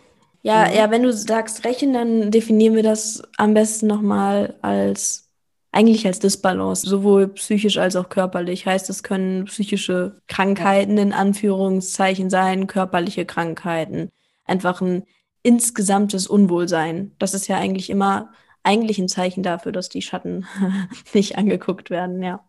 Ja, 0.41 0.67
ja, 0.67 0.89
wenn 0.89 1.03
du 1.03 1.13
sagst 1.13 1.63
rächen, 1.63 1.93
dann 1.93 2.31
definieren 2.31 2.73
wir 2.73 2.81
das 2.81 3.21
am 3.37 3.53
besten 3.53 3.85
nochmal 3.85 4.55
als 4.63 5.28
eigentlich 5.71 6.05
als 6.07 6.19
Disbalance, 6.19 6.87
sowohl 6.87 7.27
psychisch 7.29 7.77
als 7.77 7.95
auch 7.95 8.09
körperlich. 8.09 8.65
Heißt, 8.65 8.89
es 8.89 9.03
können 9.03 9.45
psychische 9.45 10.21
Krankheiten 10.27 10.97
in 10.97 11.13
Anführungszeichen 11.13 12.29
sein, 12.29 12.67
körperliche 12.67 13.25
Krankheiten, 13.25 14.11
einfach 14.45 14.81
ein 14.81 15.03
insgesamtes 15.43 16.27
Unwohlsein. 16.27 17.15
Das 17.19 17.33
ist 17.33 17.47
ja 17.47 17.57
eigentlich 17.57 17.89
immer 17.89 18.29
eigentlich 18.63 18.99
ein 18.99 19.07
Zeichen 19.07 19.43
dafür, 19.43 19.71
dass 19.71 19.89
die 19.89 20.01
Schatten 20.01 20.45
nicht 21.13 21.37
angeguckt 21.37 21.89
werden, 21.89 22.21
ja. 22.21 22.43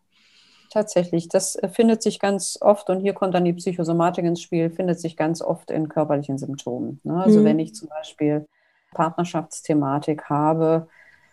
Tatsächlich, 0.73 1.29
das 1.29 1.57
äh, 1.57 1.69
findet 1.69 2.03
sich 2.03 2.21
ganz 2.21 2.59
oft, 2.61 2.91
und 2.91 3.01
hier 3.01 3.13
kommt 3.13 3.35
dann 3.35 3.45
die 3.45 3.53
Psychosomatik 3.53 4.25
ins 4.25 4.41
Spiel, 4.41 4.71
findet 4.71 5.01
sich 5.01 5.17
ganz 5.17 5.43
oft 5.43 5.71
in 5.71 5.89
körperlichen 5.89 6.39
Symptomen. 6.39 7.01
Ne? 7.03 7.23
Also 7.23 7.41
mhm. 7.41 7.45
wenn 7.45 7.59
ich 7.59 7.75
zum 7.75 7.89
Beispiel 7.89 8.47
Partnerschaftsthematik 8.93 10.25
habe, 10.25 10.89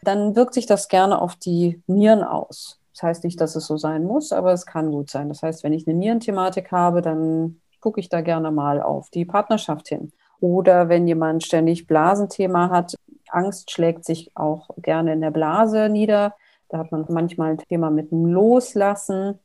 dann 0.08 0.36
wirkt 0.36 0.54
sich 0.54 0.66
das 0.66 0.88
gerne 0.88 1.22
auf 1.22 1.36
die 1.36 1.84
Nieren 1.88 2.24
aus. 2.24 2.80
Das 2.94 3.04
heißt 3.04 3.24
nicht, 3.26 3.40
dass 3.42 3.56
es 3.56 3.68
so 3.68 3.78
sein 3.78 4.06
muss, 4.06 4.32
aber 4.32 4.54
es 4.54 4.66
kann 4.66 4.92
gut 4.92 5.12
sein. 5.12 5.30
Das 5.30 5.44
heißt, 5.44 5.64
wenn 5.64 5.74
ich 5.74 5.88
eine 5.88 5.98
Nierenthematik 5.98 6.72
habe, 6.72 7.02
dann 7.02 7.62
gucke 7.80 8.00
ich 8.00 8.10
da 8.10 8.22
gerne 8.22 8.50
mal 8.50 8.82
auf 8.82 9.10
die 9.10 9.26
Partnerschaft 9.26 9.90
hin. 9.90 10.14
Oder 10.40 10.90
wenn 10.90 11.08
jemand 11.08 11.46
ständig 11.46 11.88
Blasenthema 11.88 12.70
hat, 12.70 12.96
Angst 13.30 13.72
schlägt 13.72 14.06
sich 14.06 14.32
auch 14.36 14.70
gerne 14.78 15.14
in 15.14 15.22
der 15.22 15.32
Blase 15.32 15.90
nieder. 15.90 16.36
Da 16.70 16.80
hat 16.80 16.92
man 16.92 17.06
manchmal 17.10 17.52
ein 17.52 17.58
Thema 17.58 17.90
mit 17.90 18.12
dem 18.12 18.26
Loslassen, 18.26 19.40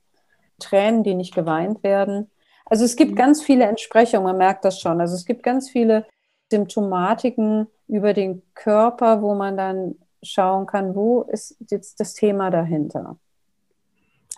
Tränen, 0.58 1.02
die 1.02 1.14
nicht 1.14 1.34
geweint 1.34 1.82
werden. 1.82 2.30
Also 2.66 2.84
es 2.84 2.96
gibt 2.96 3.12
mhm. 3.12 3.16
ganz 3.16 3.42
viele 3.42 3.64
Entsprechungen, 3.64 4.24
man 4.24 4.38
merkt 4.38 4.64
das 4.64 4.80
schon. 4.80 5.00
Also 5.00 5.14
es 5.14 5.24
gibt 5.24 5.42
ganz 5.42 5.68
viele 5.68 6.06
Symptomatiken 6.50 7.66
über 7.88 8.14
den 8.14 8.42
Körper, 8.54 9.22
wo 9.22 9.34
man 9.34 9.56
dann 9.56 9.96
schauen 10.22 10.66
kann, 10.66 10.94
wo 10.94 11.22
ist 11.22 11.56
jetzt 11.70 12.00
das 12.00 12.14
Thema 12.14 12.50
dahinter. 12.50 13.16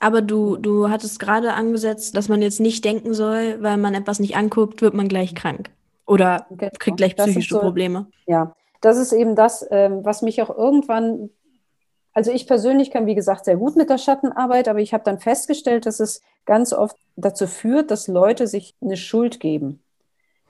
Aber 0.00 0.22
du, 0.22 0.56
du 0.56 0.90
hattest 0.90 1.20
gerade 1.20 1.54
angesetzt, 1.54 2.16
dass 2.16 2.28
man 2.28 2.42
jetzt 2.42 2.60
nicht 2.60 2.84
denken 2.84 3.14
soll, 3.14 3.62
weil 3.62 3.76
man 3.76 3.94
etwas 3.94 4.20
nicht 4.20 4.36
anguckt, 4.36 4.82
wird 4.82 4.94
man 4.94 5.08
gleich 5.08 5.34
krank. 5.34 5.70
Oder 6.06 6.46
genau. 6.50 6.72
kriegt 6.78 6.96
gleich 6.98 7.16
psychische 7.16 7.54
so, 7.54 7.60
Probleme. 7.60 8.06
Ja, 8.26 8.54
das 8.80 8.98
ist 8.98 9.12
eben 9.12 9.34
das, 9.34 9.66
ähm, 9.70 10.04
was 10.04 10.20
mich 10.20 10.42
auch 10.42 10.54
irgendwann, 10.54 11.30
also 12.12 12.30
ich 12.30 12.46
persönlich 12.46 12.90
kann, 12.90 13.06
wie 13.06 13.14
gesagt, 13.14 13.46
sehr 13.46 13.56
gut 13.56 13.76
mit 13.76 13.88
der 13.88 13.98
Schattenarbeit, 13.98 14.68
aber 14.68 14.80
ich 14.80 14.92
habe 14.92 15.04
dann 15.04 15.20
festgestellt, 15.20 15.86
dass 15.86 16.00
es 16.00 16.20
ganz 16.44 16.72
oft 16.72 16.96
dazu 17.16 17.46
führt, 17.46 17.90
dass 17.90 18.08
Leute 18.08 18.46
sich 18.46 18.74
eine 18.82 18.96
Schuld 18.96 19.40
geben. 19.40 19.82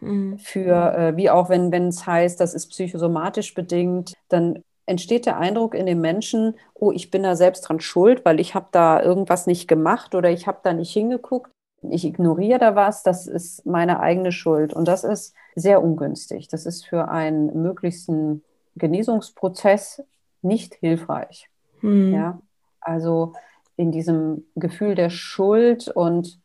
Mhm. 0.01 0.39
Für, 0.39 0.95
äh, 0.97 1.17
wie 1.17 1.31
auch 1.31 1.49
wenn 1.49 1.73
es 1.73 2.07
heißt, 2.07 2.41
das 2.41 2.55
ist 2.55 2.69
psychosomatisch 2.69 3.55
bedingt, 3.55 4.15
dann 4.29 4.65
entsteht 4.87 5.27
der 5.27 5.39
Eindruck 5.39 5.75
in 5.75 5.87
den 5.87 6.01
Menschen, 6.01 6.57
oh, 6.75 6.93
ich 6.93 7.11
bin 7.11 7.23
da 7.23 7.37
selbst 7.37 7.63
dran 7.63 7.81
schuld, 7.81 8.25
weil 8.25 8.41
ich 8.41 8.55
habe 8.55 8.69
da 8.73 9.03
irgendwas 9.03 9.47
nicht 9.47 9.69
gemacht 9.69 10.15
oder 10.15 10.31
ich 10.31 10.47
habe 10.47 10.59
da 10.63 10.73
nicht 10.73 10.93
hingeguckt. 10.93 11.51
Ich 11.91 12.05
ignoriere 12.05 12.59
da 12.59 12.75
was, 12.75 13.03
das 13.03 13.27
ist 13.27 13.67
meine 13.67 14.01
eigene 14.01 14.33
Schuld. 14.33 14.73
Und 14.73 14.89
das 14.89 15.05
ist 15.05 15.35
sehr 15.55 15.83
ungünstig. 15.83 16.49
Das 16.49 16.67
ist 16.67 16.87
für 16.87 17.09
einen 17.09 17.63
möglichsten 17.63 18.43
Genesungsprozess 18.77 20.03
nicht 20.43 20.75
hilfreich. 20.75 21.49
Hm. 21.81 22.13
Ja, 22.13 22.41
also 22.81 23.35
in 23.77 23.91
diesem 23.91 24.45
Gefühl 24.55 24.95
der 24.95 25.11
Schuld 25.11 25.89
und 25.89 26.41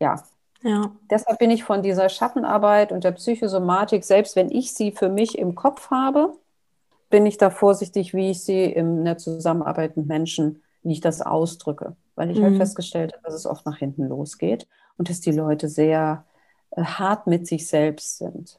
ja. 0.00 0.22
ja. 0.62 0.92
Deshalb 1.10 1.38
bin 1.38 1.50
ich 1.50 1.64
von 1.64 1.82
dieser 1.82 2.08
Schattenarbeit 2.08 2.92
und 2.92 3.04
der 3.04 3.12
Psychosomatik, 3.12 4.04
selbst 4.04 4.36
wenn 4.36 4.50
ich 4.50 4.74
sie 4.74 4.92
für 4.92 5.08
mich 5.08 5.38
im 5.38 5.54
Kopf 5.54 5.90
habe, 5.90 6.34
bin 7.10 7.26
ich 7.26 7.38
da 7.38 7.50
vorsichtig, 7.50 8.14
wie 8.14 8.30
ich 8.30 8.42
sie 8.42 8.64
in 8.64 9.04
der 9.04 9.18
Zusammenarbeit 9.18 9.96
mit 9.96 10.06
Menschen, 10.06 10.62
wie 10.82 10.92
ich 10.92 11.00
das 11.00 11.20
ausdrücke. 11.22 11.96
Weil 12.14 12.30
ich 12.30 12.36
halt 12.36 12.44
mhm. 12.44 12.58
halt 12.58 12.62
festgestellt 12.62 13.12
habe, 13.12 13.22
dass 13.24 13.34
es 13.34 13.46
oft 13.46 13.66
nach 13.66 13.78
hinten 13.78 14.08
losgeht 14.08 14.66
und 14.96 15.10
dass 15.10 15.20
die 15.20 15.32
Leute 15.32 15.68
sehr 15.68 16.24
äh, 16.70 16.82
hart 16.82 17.26
mit 17.26 17.46
sich 17.46 17.66
selbst 17.66 18.18
sind. 18.18 18.58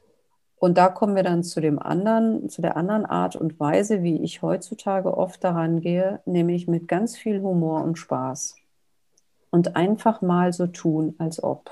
Und 0.58 0.78
da 0.78 0.88
kommen 0.88 1.14
wir 1.14 1.22
dann 1.22 1.42
zu 1.42 1.60
dem 1.60 1.78
anderen, 1.78 2.48
zu 2.48 2.62
der 2.62 2.76
anderen 2.76 3.04
Art 3.04 3.36
und 3.36 3.60
Weise, 3.60 4.02
wie 4.02 4.22
ich 4.22 4.42
heutzutage 4.42 5.16
oft 5.16 5.44
daran 5.44 5.80
gehe, 5.80 6.20
nämlich 6.24 6.66
mit 6.66 6.88
ganz 6.88 7.16
viel 7.16 7.42
Humor 7.42 7.82
und 7.82 7.96
Spaß. 7.96 8.56
Und 9.50 9.76
einfach 9.76 10.22
mal 10.22 10.52
so 10.52 10.66
tun, 10.66 11.14
als 11.18 11.42
ob. 11.42 11.70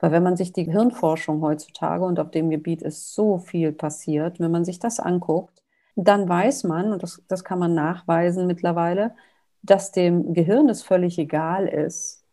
Weil 0.00 0.12
wenn 0.12 0.22
man 0.22 0.36
sich 0.36 0.52
die 0.52 0.70
Hirnforschung 0.70 1.40
heutzutage 1.42 2.04
und 2.04 2.18
auf 2.18 2.30
dem 2.30 2.50
Gebiet 2.50 2.82
ist 2.82 3.14
so 3.14 3.38
viel 3.38 3.72
passiert, 3.72 4.40
wenn 4.40 4.50
man 4.50 4.64
sich 4.64 4.78
das 4.78 4.98
anguckt, 4.98 5.62
dann 5.96 6.28
weiß 6.28 6.64
man, 6.64 6.92
und 6.92 7.02
das, 7.02 7.22
das 7.28 7.44
kann 7.44 7.58
man 7.58 7.74
nachweisen 7.74 8.46
mittlerweile, 8.46 9.14
dass 9.62 9.92
dem 9.92 10.34
Gehirn 10.34 10.68
es 10.68 10.82
völlig 10.82 11.18
egal 11.18 11.66
ist, 11.66 12.24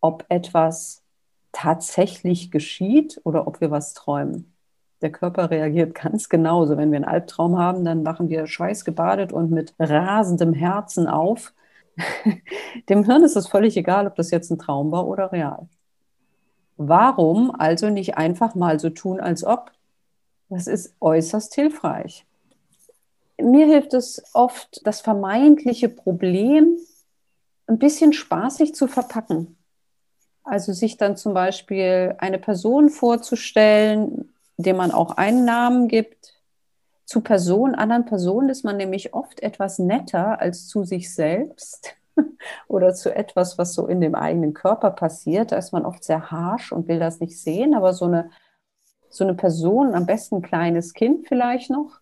ob 0.00 0.24
etwas 0.28 1.02
tatsächlich 1.52 2.50
geschieht 2.50 3.20
oder 3.24 3.46
ob 3.46 3.60
wir 3.60 3.70
was 3.70 3.94
träumen. 3.94 4.52
Der 5.02 5.10
Körper 5.12 5.50
reagiert 5.50 5.94
ganz 6.02 6.28
genauso. 6.28 6.76
Wenn 6.76 6.90
wir 6.90 6.96
einen 6.96 7.04
Albtraum 7.04 7.58
haben, 7.58 7.84
dann 7.84 8.04
wachen 8.04 8.28
wir 8.28 8.46
schweißgebadet 8.46 9.32
und 9.32 9.50
mit 9.50 9.74
rasendem 9.78 10.52
Herzen 10.52 11.08
auf. 11.08 11.52
Dem 12.88 13.04
Hirn 13.04 13.24
ist 13.24 13.36
es 13.36 13.46
völlig 13.48 13.76
egal, 13.76 14.06
ob 14.06 14.16
das 14.16 14.30
jetzt 14.30 14.50
ein 14.50 14.58
Traum 14.58 14.90
war 14.90 15.06
oder 15.06 15.32
real. 15.32 15.68
Warum 16.76 17.54
also 17.54 17.88
nicht 17.88 18.16
einfach 18.16 18.54
mal 18.54 18.80
so 18.80 18.90
tun, 18.90 19.20
als 19.20 19.44
ob? 19.44 19.70
Das 20.48 20.66
ist 20.66 20.94
äußerst 21.00 21.54
hilfreich 21.54 22.26
mir 23.40 23.66
hilft 23.66 23.94
es 23.94 24.22
oft, 24.32 24.80
das 24.86 25.00
vermeintliche 25.00 25.88
Problem 25.88 26.78
ein 27.66 27.78
bisschen 27.78 28.12
spaßig 28.12 28.74
zu 28.74 28.86
verpacken. 28.86 29.56
Also 30.42 30.72
sich 30.72 30.98
dann 30.98 31.16
zum 31.16 31.32
Beispiel 31.32 32.14
eine 32.18 32.38
Person 32.38 32.90
vorzustellen, 32.90 34.34
dem 34.56 34.76
man 34.76 34.90
auch 34.90 35.16
einen 35.16 35.44
Namen 35.44 35.88
gibt. 35.88 36.34
Zu 37.06 37.22
Personen, 37.22 37.74
anderen 37.74 38.04
Personen 38.04 38.48
ist 38.50 38.64
man 38.64 38.76
nämlich 38.76 39.14
oft 39.14 39.40
etwas 39.42 39.78
netter 39.78 40.40
als 40.40 40.68
zu 40.68 40.84
sich 40.84 41.14
selbst 41.14 41.96
oder 42.68 42.94
zu 42.94 43.14
etwas, 43.14 43.58
was 43.58 43.74
so 43.74 43.86
in 43.86 44.00
dem 44.00 44.14
eigenen 44.14 44.54
Körper 44.54 44.90
passiert. 44.90 45.52
Da 45.52 45.56
ist 45.56 45.72
man 45.72 45.84
oft 45.84 46.04
sehr 46.04 46.30
harsh 46.30 46.72
und 46.72 46.88
will 46.88 46.98
das 46.98 47.20
nicht 47.20 47.40
sehen, 47.40 47.74
aber 47.74 47.94
so 47.94 48.04
eine, 48.04 48.30
so 49.08 49.24
eine 49.24 49.34
Person, 49.34 49.94
am 49.94 50.06
besten 50.06 50.36
ein 50.36 50.42
kleines 50.42 50.92
Kind 50.92 51.26
vielleicht 51.26 51.70
noch, 51.70 52.00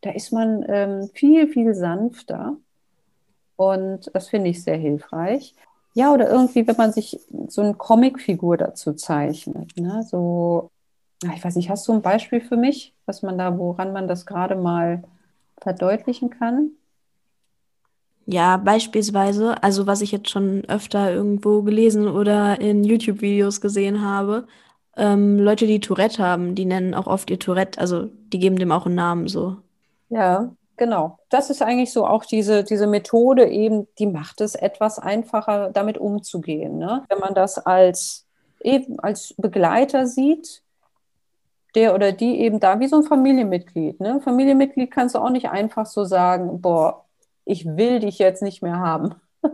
da 0.00 0.10
ist 0.10 0.32
man 0.32 0.64
ähm, 0.68 1.10
viel, 1.14 1.48
viel 1.48 1.74
sanfter. 1.74 2.56
Und 3.56 4.10
das 4.12 4.28
finde 4.28 4.50
ich 4.50 4.62
sehr 4.62 4.76
hilfreich. 4.76 5.54
Ja, 5.94 6.12
oder 6.12 6.28
irgendwie, 6.28 6.66
wenn 6.66 6.76
man 6.76 6.92
sich 6.92 7.18
so 7.48 7.62
eine 7.62 7.74
Comicfigur 7.74 8.58
dazu 8.58 8.92
zeichnet. 8.92 9.78
Ne? 9.78 10.02
So, 10.02 10.70
ich 11.34 11.42
weiß 11.42 11.56
nicht, 11.56 11.70
hast 11.70 11.88
du 11.88 11.92
ein 11.92 12.02
Beispiel 12.02 12.42
für 12.42 12.56
mich, 12.56 12.92
was 13.06 13.22
man 13.22 13.38
da, 13.38 13.56
woran 13.58 13.92
man 13.94 14.06
das 14.06 14.26
gerade 14.26 14.56
mal 14.56 15.02
verdeutlichen 15.58 16.28
kann? 16.28 16.72
Ja, 18.26 18.56
beispielsweise, 18.56 19.62
also 19.62 19.86
was 19.86 20.02
ich 20.02 20.12
jetzt 20.12 20.30
schon 20.30 20.64
öfter 20.66 21.12
irgendwo 21.12 21.62
gelesen 21.62 22.08
oder 22.08 22.60
in 22.60 22.84
YouTube-Videos 22.84 23.60
gesehen 23.60 24.02
habe, 24.02 24.46
ähm, 24.96 25.38
Leute, 25.38 25.66
die 25.66 25.80
Tourette 25.80 26.22
haben, 26.22 26.54
die 26.54 26.64
nennen 26.64 26.94
auch 26.94 27.06
oft 27.06 27.30
ihr 27.30 27.38
Tourette, 27.38 27.80
also 27.80 28.10
die 28.32 28.38
geben 28.38 28.58
dem 28.58 28.72
auch 28.72 28.86
einen 28.86 28.96
Namen 28.96 29.28
so. 29.28 29.58
Ja, 30.08 30.54
genau. 30.76 31.18
Das 31.28 31.50
ist 31.50 31.62
eigentlich 31.62 31.92
so 31.92 32.06
auch 32.06 32.24
diese, 32.24 32.64
diese 32.64 32.86
Methode 32.86 33.48
eben, 33.48 33.88
die 33.98 34.06
macht 34.06 34.40
es 34.40 34.54
etwas 34.54 34.98
einfacher, 34.98 35.70
damit 35.70 35.98
umzugehen. 35.98 36.78
Ne? 36.78 37.04
Wenn 37.08 37.18
man 37.18 37.34
das 37.34 37.58
als, 37.58 38.26
eben 38.60 39.00
als 39.00 39.34
Begleiter 39.36 40.06
sieht, 40.06 40.62
der 41.74 41.94
oder 41.94 42.12
die 42.12 42.40
eben 42.40 42.58
da 42.58 42.80
wie 42.80 42.88
so 42.88 42.96
ein 42.96 43.02
Familienmitglied. 43.02 44.00
Ne? 44.00 44.20
Familienmitglied 44.22 44.90
kannst 44.90 45.14
du 45.14 45.18
auch 45.18 45.30
nicht 45.30 45.50
einfach 45.50 45.86
so 45.86 46.04
sagen, 46.04 46.60
boah, 46.60 47.04
ich 47.44 47.66
will 47.66 48.00
dich 48.00 48.18
jetzt 48.18 48.42
nicht 48.42 48.62
mehr 48.62 48.78
haben. 48.78 49.14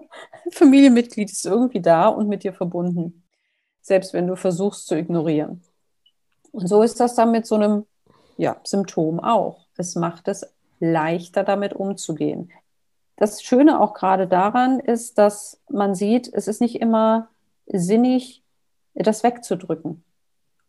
Familienmitglied 0.53 1.31
ist 1.31 1.45
irgendwie 1.45 1.81
da 1.81 2.07
und 2.09 2.29
mit 2.29 2.45
dir 2.45 2.53
verbunden, 2.53 3.25
selbst 3.81 4.13
wenn 4.13 4.29
du 4.29 4.37
versuchst 4.37 4.87
zu 4.87 4.97
ignorieren. 4.97 5.63
Und 6.53 6.69
so 6.69 6.83
ist 6.83 7.01
das 7.01 7.17
dann 7.17 7.33
mit 7.33 7.47
so 7.47 7.57
einem 7.57 7.87
ja, 8.37 8.57
Symptom 8.63 9.19
auch 9.19 9.62
es 9.77 9.95
macht 9.95 10.29
es 10.29 10.47
leichter, 10.81 11.45
damit 11.45 11.75
umzugehen. 11.75 12.51
Das 13.17 13.43
Schöne 13.43 13.81
auch 13.81 13.95
gerade 13.95 14.27
daran 14.27 14.81
ist, 14.81 15.19
dass 15.19 15.61
man 15.69 15.95
sieht, 15.95 16.33
es 16.33 16.49
ist 16.49 16.61
nicht 16.61 16.81
immer 16.81 17.29
sinnig, 17.67 18.43
das 18.95 19.23
wegzudrücken 19.23 20.03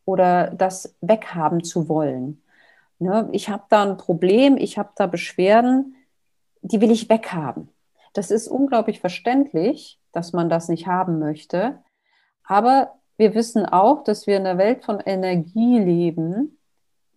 oder 0.05 0.51
das 0.51 0.95
weghaben 1.01 1.63
zu 1.63 1.89
wollen. 1.89 2.41
Ne? 2.99 3.27
Ich 3.31 3.49
habe 3.49 3.63
da 3.69 3.83
ein 3.83 3.97
Problem, 3.97 4.57
ich 4.57 4.77
habe 4.77 4.91
da 4.95 5.07
Beschwerden, 5.07 5.95
die 6.61 6.79
will 6.79 6.91
ich 6.91 7.09
weghaben. 7.09 7.69
Das 8.13 8.31
ist 8.31 8.47
unglaublich 8.47 8.99
verständlich, 8.99 9.99
dass 10.11 10.33
man 10.33 10.49
das 10.49 10.69
nicht 10.69 10.87
haben 10.87 11.19
möchte. 11.19 11.79
Aber 12.43 12.93
wir 13.17 13.33
wissen 13.33 13.65
auch, 13.65 14.03
dass 14.03 14.27
wir 14.27 14.37
in 14.37 14.43
der 14.43 14.57
Welt 14.57 14.83
von 14.83 14.99
Energie 14.99 15.79
leben 15.79 16.59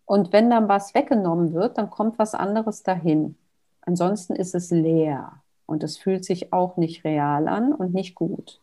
und 0.06 0.32
wenn 0.32 0.48
dann 0.50 0.68
was 0.68 0.94
weggenommen 0.94 1.52
wird, 1.52 1.78
dann 1.78 1.90
kommt 1.90 2.18
was 2.18 2.34
anderes 2.34 2.82
dahin. 2.84 3.36
Ansonsten 3.82 4.34
ist 4.34 4.54
es 4.54 4.70
leer 4.70 5.42
und 5.66 5.82
es 5.82 5.98
fühlt 5.98 6.24
sich 6.24 6.52
auch 6.52 6.76
nicht 6.76 7.04
real 7.04 7.48
an 7.48 7.72
und 7.72 7.92
nicht 7.92 8.14
gut. 8.14 8.60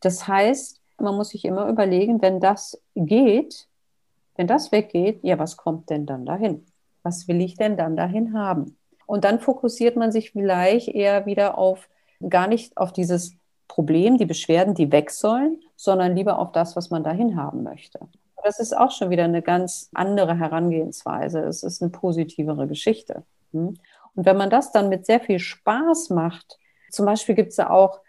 Das 0.00 0.26
heißt, 0.26 0.80
man 0.98 1.14
muss 1.14 1.28
sich 1.30 1.44
immer 1.44 1.68
überlegen, 1.68 2.22
wenn 2.22 2.40
das 2.40 2.80
geht, 2.94 3.68
wenn 4.34 4.46
das 4.46 4.72
weggeht, 4.72 5.20
ja, 5.22 5.38
was 5.38 5.56
kommt 5.56 5.90
denn 5.90 6.06
dann 6.06 6.24
dahin? 6.24 6.66
Was 7.02 7.28
will 7.28 7.40
ich 7.40 7.56
denn 7.56 7.76
dann 7.76 7.96
dahin 7.96 8.32
haben? 8.32 8.76
Und 9.06 9.24
dann 9.24 9.40
fokussiert 9.40 9.96
man 9.96 10.10
sich 10.10 10.30
vielleicht 10.30 10.88
eher 10.88 11.26
wieder 11.26 11.58
auf 11.58 11.88
gar 12.28 12.46
nicht 12.46 12.76
auf 12.78 12.92
dieses 12.92 13.36
Problem, 13.68 14.16
die 14.16 14.26
Beschwerden, 14.26 14.74
die 14.74 14.90
weg 14.92 15.10
sollen, 15.10 15.60
sondern 15.76 16.16
lieber 16.16 16.38
auf 16.38 16.52
das, 16.52 16.76
was 16.76 16.90
man 16.90 17.04
dahin 17.04 17.36
haben 17.36 17.62
möchte. 17.62 18.00
Das 18.42 18.58
ist 18.58 18.76
auch 18.76 18.90
schon 18.90 19.10
wieder 19.10 19.24
eine 19.24 19.42
ganz 19.42 19.88
andere 19.94 20.38
Herangehensweise. 20.38 21.40
Es 21.40 21.62
ist 21.62 21.82
eine 21.82 21.90
positivere 21.90 22.66
Geschichte. 22.66 23.24
Hm? 23.52 23.76
Und 24.14 24.26
wenn 24.26 24.36
man 24.36 24.50
das 24.50 24.72
dann 24.72 24.88
mit 24.88 25.06
sehr 25.06 25.20
viel 25.20 25.38
Spaß 25.38 26.10
macht, 26.10 26.58
zum 26.90 27.06
Beispiel 27.06 27.34
gibt 27.34 27.50
es 27.50 27.56
ja 27.56 27.70
auch 27.70 28.00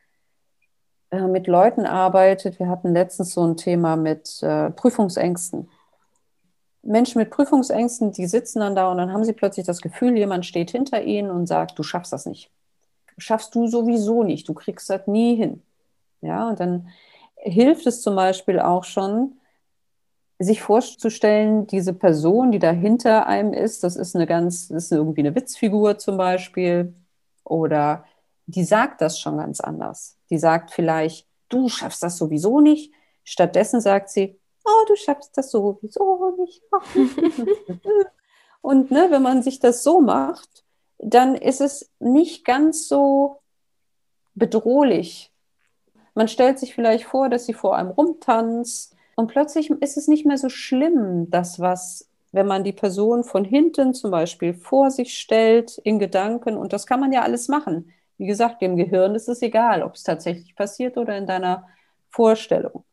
äh, 1.12 1.22
mit 1.22 1.48
Leuten 1.48 1.86
arbeitet, 1.86 2.60
wir 2.60 2.68
hatten 2.68 2.94
letztens 2.94 3.34
so 3.34 3.46
ein 3.46 3.56
Thema 3.56 3.96
mit 3.96 4.42
äh, 4.42 4.72
Prüfungsängsten. 4.72 5.70
Menschen 6.82 7.20
mit 7.20 7.30
Prüfungsängsten, 7.30 8.12
die 8.12 8.25
sitzen 8.25 8.60
dann 8.60 8.75
da 8.75 8.92
und 8.92 8.98
dann 8.98 9.13
haben 9.13 9.24
sie 9.24 9.34
plötzlich 9.34 9.66
das 9.66 9.82
Gefühl, 9.82 10.18
jemand 10.18 10.46
steht 10.46 10.72
hinter 10.72 11.02
ihnen 11.02 11.32
und 11.32 11.48
sagt, 11.48 11.80
du 11.80 11.84
schaffst 11.84 12.12
das 12.12 12.25
nicht. 12.25 12.52
Schaffst 13.18 13.56
du 13.56 13.68
sowieso 13.68 14.24
nicht, 14.24 14.50
du 14.50 14.54
kriegst 14.54 14.90
das 14.90 15.08
nie 15.08 15.36
hin. 15.36 15.62
Ja, 16.22 16.50
und 16.50 16.60
dann 16.60 16.90
hilft 17.36 17.88
es 17.88 18.02
zum 18.02 18.16
Beispiel 18.16 18.60
auch 18.60 18.84
schon, 18.84 19.38
sich 20.44 20.62
vorzustellen, 20.62 21.68
diese 21.68 21.94
Person, 21.94 22.52
die 22.52 22.60
da 22.60 22.72
hinter 22.72 23.28
einem 23.28 23.54
ist, 23.54 23.84
das 23.84 23.96
ist 23.96 24.16
eine 24.16 24.26
ganz, 24.26 24.68
das 24.70 24.86
ist 24.86 24.92
irgendwie 24.92 25.22
eine 25.22 25.36
Witzfigur 25.36 25.98
zum 25.98 26.18
Beispiel, 26.18 26.94
oder 27.44 28.06
die 28.46 28.64
sagt 28.64 29.02
das 29.02 29.20
schon 29.20 29.38
ganz 29.38 29.60
anders. 29.60 30.18
Die 30.30 30.38
sagt 30.38 30.72
vielleicht, 30.72 31.28
du 31.50 31.70
schaffst 31.70 32.04
das 32.04 32.18
sowieso 32.18 32.60
nicht. 32.60 32.94
Stattdessen 33.24 33.80
sagt 33.82 34.10
sie, 34.10 34.40
oh, 34.66 34.86
du 34.88 34.96
schaffst 34.96 35.38
das 35.38 35.52
sowieso 35.52 36.36
nicht. 36.40 36.62
Und 38.62 38.92
ne, 38.92 39.08
wenn 39.10 39.22
man 39.22 39.44
sich 39.44 39.60
das 39.60 39.84
so 39.84 40.02
macht, 40.02 40.64
dann 40.98 41.36
ist 41.36 41.62
es 41.62 41.92
nicht 42.00 42.46
ganz 42.46 42.88
so 42.88 43.42
bedrohlich. 44.36 45.32
Man 46.16 46.28
stellt 46.28 46.60
sich 46.60 46.74
vielleicht 46.74 47.06
vor, 47.06 47.30
dass 47.30 47.46
sie 47.46 47.54
vor 47.54 47.76
einem 47.76 47.92
rumtanzt 47.92 48.96
und 49.15 49.27
plötzlich 49.27 49.70
ist 49.70 49.98
es 49.98 50.08
nicht 50.08 50.25
mehr 50.25 50.38
so 50.38 50.50
schlimm, 50.50 51.29
das, 51.29 51.60
was, 51.60 52.10
wenn 52.32 52.48
man 52.48 52.63
die 52.63 52.74
Person 52.74 53.24
von 53.24 53.46
hinten 53.46 53.93
zum 53.93 54.12
Beispiel 54.12 54.53
vor 54.53 54.91
sich 54.91 55.17
stellt 55.17 55.77
in 55.84 56.00
Gedanken, 56.00 56.58
und 56.58 56.74
das 56.74 56.88
kann 56.88 57.00
man 57.00 57.12
ja 57.12 57.22
alles 57.22 57.48
machen. 57.48 57.91
Wie 58.17 58.25
gesagt, 58.25 58.62
dem 58.62 58.75
Gehirn 58.75 59.15
ist 59.15 59.29
es 59.29 59.41
egal, 59.41 59.84
ob 59.84 59.96
es 59.96 60.03
tatsächlich 60.03 60.55
passiert 60.55 60.98
oder 60.98 61.17
in 61.17 61.27
deiner 61.27 61.67
Vorstellung. 62.10 62.84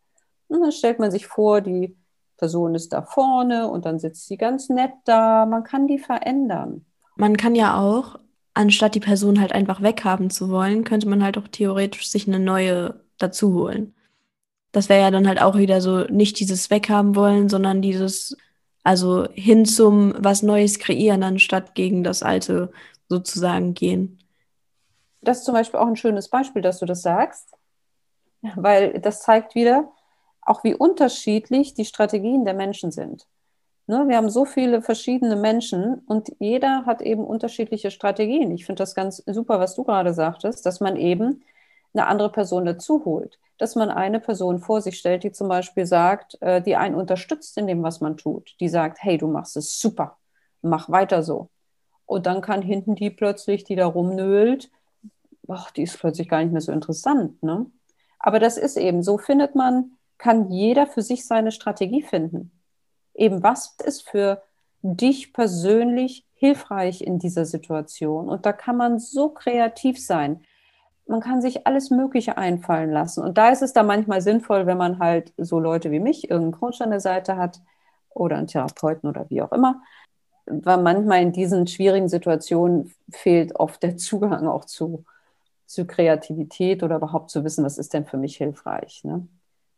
Und 0.49 0.61
dann 0.61 0.73
stellt 0.73 0.99
man 0.99 1.11
sich 1.11 1.27
vor, 1.27 1.61
die 1.61 1.97
Person 2.37 2.75
ist 2.75 2.93
da 2.93 3.03
vorne 3.03 3.69
und 3.69 3.85
dann 3.85 3.99
sitzt 3.99 4.27
sie 4.27 4.39
ganz 4.39 4.71
nett 4.71 4.93
da. 5.05 5.45
Man 5.47 5.63
kann 5.63 5.87
die 5.87 5.99
verändern. 5.99 6.87
Man 7.17 7.37
kann 7.37 7.55
ja 7.55 7.79
auch, 7.79 8.19
anstatt 8.55 8.95
die 8.95 9.01
Person 9.01 9.41
halt 9.41 9.53
einfach 9.53 9.83
weghaben 9.83 10.31
zu 10.31 10.51
wollen, 10.51 10.85
könnte 10.85 11.09
man 11.09 11.23
halt 11.23 11.37
auch 11.37 11.49
theoretisch 11.49 12.09
sich 12.09 12.27
eine 12.27 12.41
neue 12.41 13.05
dazu 13.19 13.53
holen. 13.53 13.95
Das 14.73 14.89
wäre 14.89 15.01
ja 15.01 15.11
dann 15.11 15.27
halt 15.27 15.41
auch 15.43 15.57
wieder 15.57 15.81
so 15.81 16.05
nicht 16.05 16.39
dieses 16.39 16.71
Weghaben 16.71 17.17
wollen, 17.17 17.49
sondern 17.49 17.83
dieses, 17.83 18.37
also 18.85 19.27
hin 19.33 19.65
zum 19.65 20.15
was 20.19 20.43
Neues 20.43 20.79
kreieren, 20.79 21.23
anstatt 21.23 21.75
gegen 21.75 22.05
das 22.05 22.23
Alte 22.23 22.71
sozusagen 23.09 23.75
gehen. 23.75 24.19
Das 25.23 25.39
ist 25.39 25.45
zum 25.45 25.55
Beispiel 25.55 25.81
auch 25.81 25.87
ein 25.87 25.97
schönes 25.97 26.29
Beispiel, 26.29 26.63
dass 26.63 26.79
du 26.79 26.87
das 26.87 27.03
sagst, 27.03 27.49
weil 28.55 29.01
das 29.01 29.21
zeigt 29.23 29.55
wieder, 29.55 29.91
auch 30.43 30.65
wie 30.65 30.75
unterschiedlich 30.75 31.75
die 31.75 31.85
Strategien 31.85 32.45
der 32.45 32.55
Menschen 32.55 32.91
sind. 32.91 33.27
Ne, 33.87 34.07
wir 34.07 34.17
haben 34.17 34.31
so 34.31 34.45
viele 34.45 34.83
verschiedene 34.83 35.35
Menschen 35.35 36.03
und 36.07 36.31
jeder 36.39 36.87
hat 36.87 37.03
eben 37.03 37.25
unterschiedliche 37.25 37.91
Strategien. 37.91 38.53
Ich 38.53 38.65
finde 38.65 38.83
das 38.83 38.95
ganz 38.95 39.23
super, 39.27 39.59
was 39.59 39.75
du 39.75 39.83
gerade 39.83 40.15
sagtest, 40.15 40.65
dass 40.65 40.79
man 40.79 40.95
eben 40.97 41.43
eine 41.93 42.07
andere 42.07 42.31
Person 42.31 42.67
dazu 42.67 43.05
holt. 43.05 43.39
Dass 43.61 43.75
man 43.75 43.91
eine 43.91 44.21
Person 44.21 44.59
vor 44.59 44.81
sich 44.81 44.99
stellt, 44.99 45.23
die 45.23 45.33
zum 45.33 45.49
Beispiel 45.49 45.85
sagt, 45.85 46.41
äh, 46.41 46.63
die 46.63 46.77
einen 46.77 46.95
unterstützt 46.95 47.59
in 47.59 47.67
dem, 47.67 47.83
was 47.83 48.01
man 48.01 48.17
tut. 48.17 48.57
Die 48.59 48.71
sagt, 48.71 49.03
hey, 49.03 49.19
du 49.19 49.29
machst 49.29 49.55
es 49.59 49.79
super, 49.79 50.17
mach 50.63 50.89
weiter 50.89 51.23
so. 51.23 51.51
Und 52.07 52.25
dann 52.25 52.41
kann 52.41 52.63
hinten 52.63 52.95
die 52.95 53.11
plötzlich, 53.11 53.65
die 53.65 53.77
da 53.77 53.85
rumnölt, 53.85 54.71
ach, 55.47 55.71
die 55.73 55.83
ist 55.83 55.99
plötzlich 55.99 56.29
gar 56.31 56.43
nicht 56.43 56.53
mehr 56.53 56.63
so 56.63 56.73
interessant. 56.73 57.43
Ne? 57.43 57.67
Aber 58.19 58.39
das 58.39 58.57
ist 58.57 58.79
eben, 58.79 59.03
so 59.03 59.19
findet 59.19 59.55
man, 59.55 59.93
kann 60.17 60.51
jeder 60.51 60.87
für 60.87 61.03
sich 61.03 61.27
seine 61.27 61.53
Strategie 61.53 62.03
finden. 62.03 62.53
Eben, 63.15 63.43
was 63.43 63.77
ist 63.85 64.09
für 64.09 64.43
dich 64.83 65.35
persönlich 65.35 66.27
hilfreich 66.33 67.03
in 67.03 67.19
dieser 67.19 67.45
Situation? 67.45 68.31
Und 68.31 68.47
da 68.47 68.55
kann 68.55 68.79
man 68.79 68.99
so 68.99 69.29
kreativ 69.29 70.03
sein. 70.03 70.41
Man 71.11 71.21
kann 71.21 71.43
sich 71.43 71.67
alles 71.67 71.91
Mögliche 71.91 72.39
einfallen 72.39 72.91
lassen. 72.91 73.23
Und 73.23 73.37
da 73.37 73.51
ist 73.51 73.63
es 73.63 73.73
dann 73.73 73.87
manchmal 73.87 74.21
sinnvoll, 74.23 74.67
wenn 74.67 74.79
man 74.79 74.99
halt 74.99 75.33
so 75.37 75.59
Leute 75.59 75.91
wie 75.91 76.01
mich, 76.01 76.31
irgendeinen 76.31 76.61
Coach 76.61 76.81
an 76.81 76.91
der 76.91 77.01
Seite 77.01 77.37
hat 77.37 77.61
oder 78.11 78.37
einen 78.37 78.47
Therapeuten 78.47 79.09
oder 79.09 79.29
wie 79.29 79.43
auch 79.43 79.53
immer, 79.53 79.83
weil 80.47 80.79
manchmal 80.83 81.23
in 81.23 81.33
diesen 81.33 81.67
schwierigen 81.67 82.09
Situationen 82.09 82.95
fehlt 83.11 83.57
oft 83.57 83.83
der 83.83 83.97
Zugang 83.97 84.47
auch 84.47 84.65
zu 84.65 85.05
zu 85.71 85.87
Kreativität 85.87 86.83
oder 86.83 86.97
überhaupt 86.97 87.31
zu 87.31 87.45
wissen, 87.45 87.65
was 87.65 87.79
ist 87.79 87.95
denn 87.95 88.05
für 88.05 88.17
mich 88.17 88.37
hilfreich. 88.37 89.05
Ne? 89.05 89.29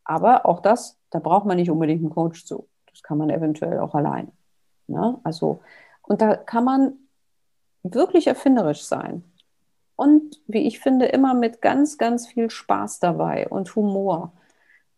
Aber 0.05 0.47
auch 0.47 0.61
das, 0.61 0.99
da 1.11 1.19
braucht 1.19 1.45
man 1.45 1.59
nicht 1.59 1.71
unbedingt 1.71 2.01
einen 2.01 2.09
Coach 2.09 2.47
zu. 2.47 2.67
Das 2.91 3.03
kann 3.03 3.19
man 3.19 3.29
eventuell 3.29 3.79
auch 3.79 3.95
allein. 3.95 4.33
Ne? 4.87 5.21
Also, 5.23 5.61
und 6.01 6.23
da 6.23 6.35
kann 6.35 6.65
man 6.65 6.95
wirklich 7.83 8.27
erfinderisch 8.27 8.85
sein. 8.85 9.23
Und 10.03 10.41
wie 10.49 10.67
ich 10.67 10.81
finde, 10.81 11.07
immer 11.07 11.33
mit 11.33 11.63
ganz, 11.63 11.97
ganz 11.97 12.27
viel 12.27 12.51
Spaß 12.51 12.99
dabei 12.99 13.47
und 13.47 13.77
Humor. 13.77 14.33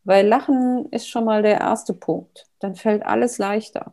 Weil 0.03 0.27
Lachen 0.27 0.87
ist 0.93 1.09
schon 1.11 1.27
mal 1.27 1.43
der 1.43 1.61
erste 1.61 1.93
Punkt. 1.93 2.47
Dann 2.59 2.75
fällt 2.75 3.05
alles 3.05 3.37
leichter. 3.37 3.93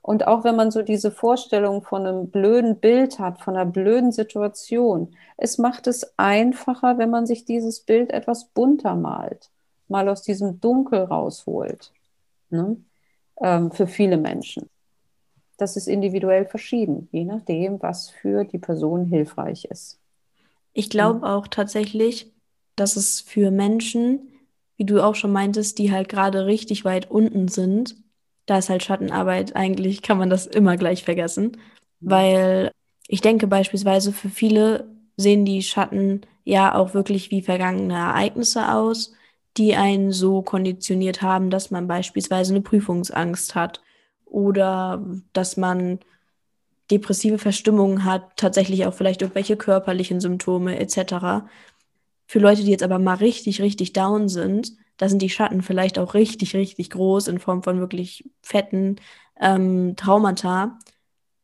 Und 0.00 0.26
auch 0.26 0.44
wenn 0.44 0.56
man 0.56 0.70
so 0.70 0.80
diese 0.80 1.10
Vorstellung 1.10 1.82
von 1.82 2.06
einem 2.06 2.30
blöden 2.30 2.80
Bild 2.80 3.18
hat, 3.18 3.42
von 3.42 3.54
einer 3.54 3.70
blöden 3.70 4.12
Situation, 4.12 5.14
es 5.36 5.58
macht 5.58 5.86
es 5.88 6.14
einfacher, 6.16 6.96
wenn 6.96 7.10
man 7.10 7.26
sich 7.26 7.44
dieses 7.44 7.80
Bild 7.80 8.10
etwas 8.10 8.46
bunter 8.46 8.94
malt, 8.94 9.50
mal 9.88 10.08
aus 10.08 10.22
diesem 10.22 10.58
Dunkel 10.62 11.00
rausholt. 11.00 11.92
Ne? 12.48 12.78
Ähm, 13.42 13.72
für 13.72 13.86
viele 13.86 14.16
Menschen. 14.16 14.70
Das 15.58 15.76
ist 15.76 15.86
individuell 15.86 16.46
verschieden, 16.46 17.10
je 17.12 17.26
nachdem, 17.26 17.82
was 17.82 18.08
für 18.08 18.44
die 18.44 18.58
Person 18.58 19.04
hilfreich 19.04 19.66
ist. 19.66 20.00
Ich 20.76 20.90
glaube 20.90 21.20
mhm. 21.20 21.24
auch 21.24 21.48
tatsächlich, 21.48 22.30
dass 22.76 22.96
es 22.96 23.22
für 23.22 23.50
Menschen, 23.50 24.28
wie 24.76 24.84
du 24.84 25.02
auch 25.02 25.14
schon 25.14 25.32
meintest, 25.32 25.78
die 25.78 25.90
halt 25.90 26.10
gerade 26.10 26.44
richtig 26.44 26.84
weit 26.84 27.10
unten 27.10 27.48
sind, 27.48 27.96
da 28.44 28.58
ist 28.58 28.68
halt 28.68 28.84
Schattenarbeit, 28.84 29.56
eigentlich 29.56 30.02
kann 30.02 30.18
man 30.18 30.28
das 30.28 30.46
immer 30.46 30.76
gleich 30.76 31.02
vergessen, 31.02 31.56
mhm. 32.00 32.10
weil 32.10 32.70
ich 33.08 33.22
denke 33.22 33.46
beispielsweise 33.46 34.12
für 34.12 34.28
viele 34.28 34.94
sehen 35.16 35.46
die 35.46 35.62
Schatten 35.62 36.20
ja 36.44 36.74
auch 36.74 36.92
wirklich 36.92 37.30
wie 37.30 37.40
vergangene 37.40 37.94
Ereignisse 37.94 38.70
aus, 38.70 39.14
die 39.56 39.76
einen 39.76 40.12
so 40.12 40.42
konditioniert 40.42 41.22
haben, 41.22 41.48
dass 41.48 41.70
man 41.70 41.88
beispielsweise 41.88 42.52
eine 42.52 42.60
Prüfungsangst 42.60 43.54
hat 43.54 43.80
oder 44.26 45.02
dass 45.32 45.56
man 45.56 46.00
depressive 46.90 47.38
Verstimmungen 47.38 48.04
hat, 48.04 48.36
tatsächlich 48.36 48.86
auch 48.86 48.94
vielleicht 48.94 49.22
irgendwelche 49.22 49.56
körperlichen 49.56 50.20
Symptome 50.20 50.78
etc. 50.78 51.46
Für 52.26 52.38
Leute, 52.38 52.62
die 52.62 52.70
jetzt 52.70 52.82
aber 52.82 52.98
mal 52.98 53.14
richtig, 53.14 53.60
richtig 53.60 53.92
down 53.92 54.28
sind, 54.28 54.72
da 54.96 55.08
sind 55.08 55.20
die 55.20 55.30
Schatten 55.30 55.62
vielleicht 55.62 55.98
auch 55.98 56.14
richtig, 56.14 56.54
richtig 56.54 56.90
groß 56.90 57.28
in 57.28 57.38
Form 57.38 57.62
von 57.62 57.80
wirklich 57.80 58.24
fetten 58.42 58.96
ähm, 59.40 59.94
Traumata. 59.96 60.78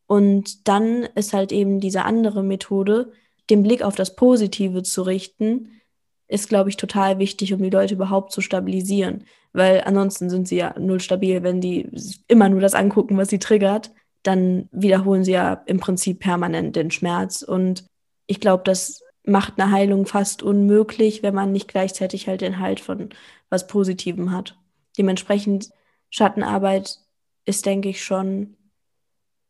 Und 0.06 0.68
dann 0.68 1.04
ist 1.14 1.32
halt 1.32 1.52
eben 1.52 1.80
diese 1.80 2.04
andere 2.04 2.42
Methode, 2.42 3.12
den 3.50 3.62
Blick 3.62 3.82
auf 3.82 3.94
das 3.94 4.16
Positive 4.16 4.82
zu 4.82 5.02
richten, 5.02 5.80
ist, 6.28 6.48
glaube 6.48 6.70
ich, 6.70 6.76
total 6.78 7.18
wichtig, 7.18 7.52
um 7.52 7.62
die 7.62 7.70
Leute 7.70 7.94
überhaupt 7.94 8.32
zu 8.32 8.40
stabilisieren. 8.40 9.24
Weil 9.52 9.82
ansonsten 9.84 10.30
sind 10.30 10.48
sie 10.48 10.56
ja 10.56 10.74
null 10.78 11.00
stabil, 11.00 11.42
wenn 11.42 11.60
die 11.60 11.90
immer 12.26 12.48
nur 12.48 12.60
das 12.60 12.74
angucken, 12.74 13.18
was 13.18 13.28
sie 13.28 13.38
triggert, 13.38 13.90
dann 14.22 14.68
wiederholen 14.72 15.24
sie 15.24 15.32
ja 15.32 15.62
im 15.66 15.80
Prinzip 15.80 16.20
permanent 16.20 16.76
den 16.76 16.90
Schmerz. 16.90 17.42
Und 17.42 17.84
ich 18.26 18.40
glaube, 18.40 18.62
das 18.64 19.02
macht 19.24 19.60
eine 19.60 19.70
Heilung 19.70 20.06
fast 20.06 20.42
unmöglich, 20.42 21.22
wenn 21.22 21.34
man 21.34 21.52
nicht 21.52 21.68
gleichzeitig 21.68 22.28
halt 22.28 22.40
den 22.40 22.58
Halt 22.58 22.80
von 22.80 23.10
was 23.50 23.66
Positivem 23.66 24.32
hat. 24.32 24.56
Dementsprechend 24.98 25.70
Schattenarbeit 26.10 26.98
ist, 27.44 27.66
denke 27.66 27.88
ich, 27.88 28.04
schon, 28.04 28.56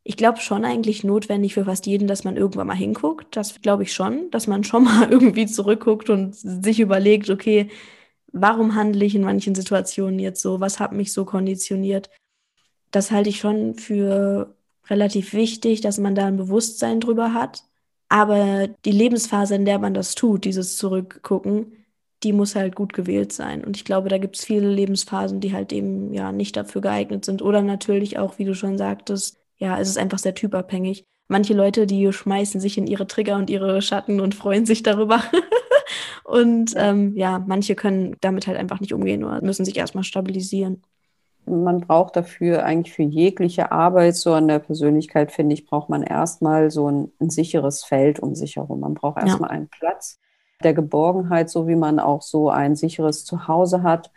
ich 0.04 0.16
glaube 0.16 0.40
schon 0.40 0.64
eigentlich 0.64 1.04
notwendig 1.04 1.54
für 1.54 1.64
fast 1.64 1.86
jeden, 1.86 2.08
dass 2.08 2.24
man 2.24 2.36
irgendwann 2.36 2.66
mal 2.66 2.76
hinguckt. 2.76 3.36
Das 3.36 3.60
glaube 3.60 3.84
ich 3.84 3.92
schon, 3.92 4.30
dass 4.30 4.46
man 4.46 4.64
schon 4.64 4.84
mal 4.84 5.10
irgendwie 5.10 5.46
zurückguckt 5.46 6.10
und 6.10 6.34
sich 6.34 6.80
überlegt, 6.80 7.30
okay, 7.30 7.70
warum 8.32 8.74
handle 8.74 9.04
ich 9.04 9.14
in 9.14 9.22
manchen 9.22 9.54
Situationen 9.54 10.18
jetzt 10.18 10.42
so? 10.42 10.60
Was 10.60 10.80
hat 10.80 10.92
mich 10.92 11.12
so 11.12 11.24
konditioniert? 11.24 12.10
Das 12.90 13.10
halte 13.10 13.30
ich 13.30 13.38
schon 13.38 13.74
für 13.74 14.54
relativ 14.92 15.32
wichtig, 15.32 15.80
dass 15.80 15.98
man 15.98 16.14
da 16.14 16.26
ein 16.26 16.36
Bewusstsein 16.36 17.00
drüber 17.00 17.34
hat. 17.34 17.64
Aber 18.08 18.68
die 18.84 18.92
Lebensphase, 18.92 19.54
in 19.54 19.64
der 19.64 19.78
man 19.78 19.94
das 19.94 20.14
tut, 20.14 20.44
dieses 20.44 20.76
Zurückgucken, 20.76 21.72
die 22.22 22.32
muss 22.34 22.54
halt 22.54 22.76
gut 22.76 22.92
gewählt 22.92 23.32
sein. 23.32 23.64
Und 23.64 23.76
ich 23.76 23.84
glaube, 23.84 24.08
da 24.10 24.18
gibt 24.18 24.36
es 24.36 24.44
viele 24.44 24.68
Lebensphasen, 24.70 25.40
die 25.40 25.54
halt 25.54 25.72
eben 25.72 26.12
ja 26.12 26.30
nicht 26.30 26.56
dafür 26.56 26.82
geeignet 26.82 27.24
sind. 27.24 27.42
Oder 27.42 27.62
natürlich 27.62 28.18
auch, 28.18 28.38
wie 28.38 28.44
du 28.44 28.54
schon 28.54 28.76
sagtest, 28.78 29.38
ja, 29.56 29.80
es 29.80 29.88
ist 29.88 29.98
einfach 29.98 30.18
sehr 30.18 30.34
typabhängig. 30.34 31.04
manche 31.28 31.54
Leute, 31.54 31.86
die 31.86 32.12
schmeißen 32.12 32.60
sich 32.60 32.76
in 32.76 32.86
ihre 32.86 33.06
Trigger 33.06 33.36
und 33.36 33.48
ihre 33.48 33.80
Schatten 33.80 34.20
und 34.20 34.34
freuen 34.34 34.66
sich 34.66 34.82
darüber. 34.82 35.22
und. 36.24 36.74
Ähm, 36.76 37.16
ja, 37.16 37.38
manche 37.46 37.74
können 37.74 38.16
damit 38.20 38.46
halt 38.46 38.58
einfach 38.58 38.80
nicht 38.80 38.92
umgehen 38.94 39.24
oder 39.24 39.42
müssen 39.42 39.64
sich 39.64 39.76
erstmal 39.76 40.04
stabilisieren. 40.04 40.82
Man 41.44 41.80
braucht 41.80 42.16
dafür 42.16 42.64
eigentlich 42.64 42.94
für 42.94 43.02
jegliche 43.02 43.72
Arbeit 43.72 44.14
so 44.16 44.32
an 44.32 44.46
der 44.48 44.60
Persönlichkeit, 44.60 45.32
finde 45.32 45.54
ich, 45.54 45.66
braucht 45.66 45.88
man 45.88 46.02
erstmal 46.02 46.70
so 46.70 46.88
ein, 46.88 47.12
ein 47.20 47.30
sicheres 47.30 47.84
Feld 47.84 48.20
um 48.20 48.34
sich 48.34 48.56
herum. 48.56 48.80
Man 48.80 48.94
braucht 48.94 49.18
erstmal 49.18 49.50
ja. 49.50 49.56
einen 49.56 49.68
Platz 49.68 50.20
der 50.62 50.74
Geborgenheit, 50.74 51.50
so 51.50 51.66
wie 51.66 51.74
man 51.74 51.98
auch 51.98 52.22
so 52.22 52.48
ein 52.48 52.76
sicheres 52.76 53.24
Zuhause 53.24 53.82
hat. 53.82 54.10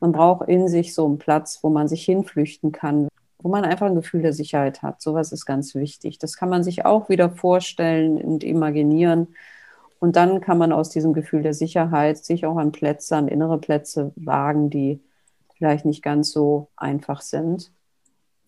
Man 0.00 0.12
braucht 0.12 0.48
in 0.48 0.66
sich 0.66 0.94
so 0.94 1.06
einen 1.06 1.18
Platz, 1.18 1.60
wo 1.62 1.70
man 1.70 1.86
sich 1.86 2.04
hinflüchten 2.04 2.72
kann, 2.72 3.08
wo 3.38 3.48
man 3.48 3.64
einfach 3.64 3.86
ein 3.86 3.94
Gefühl 3.94 4.22
der 4.22 4.32
Sicherheit 4.32 4.82
hat. 4.82 5.00
Sowas 5.00 5.32
ist 5.32 5.46
ganz 5.46 5.74
wichtig. 5.74 6.18
Das 6.18 6.36
kann 6.36 6.48
man 6.48 6.64
sich 6.64 6.84
auch 6.84 7.08
wieder 7.08 7.30
vorstellen 7.30 8.20
und 8.20 8.42
imaginieren. 8.42 9.28
Und 10.00 10.16
dann 10.16 10.40
kann 10.40 10.58
man 10.58 10.72
aus 10.72 10.90
diesem 10.90 11.12
Gefühl 11.12 11.42
der 11.42 11.54
Sicherheit 11.54 12.18
sich 12.18 12.44
auch 12.44 12.56
an 12.56 12.72
Plätze, 12.72 13.16
an 13.16 13.28
innere 13.28 13.58
Plätze 13.58 14.12
wagen, 14.16 14.68
die 14.68 15.00
vielleicht 15.62 15.84
nicht 15.84 16.02
ganz 16.02 16.32
so 16.32 16.66
einfach 16.74 17.20
sind. 17.20 17.70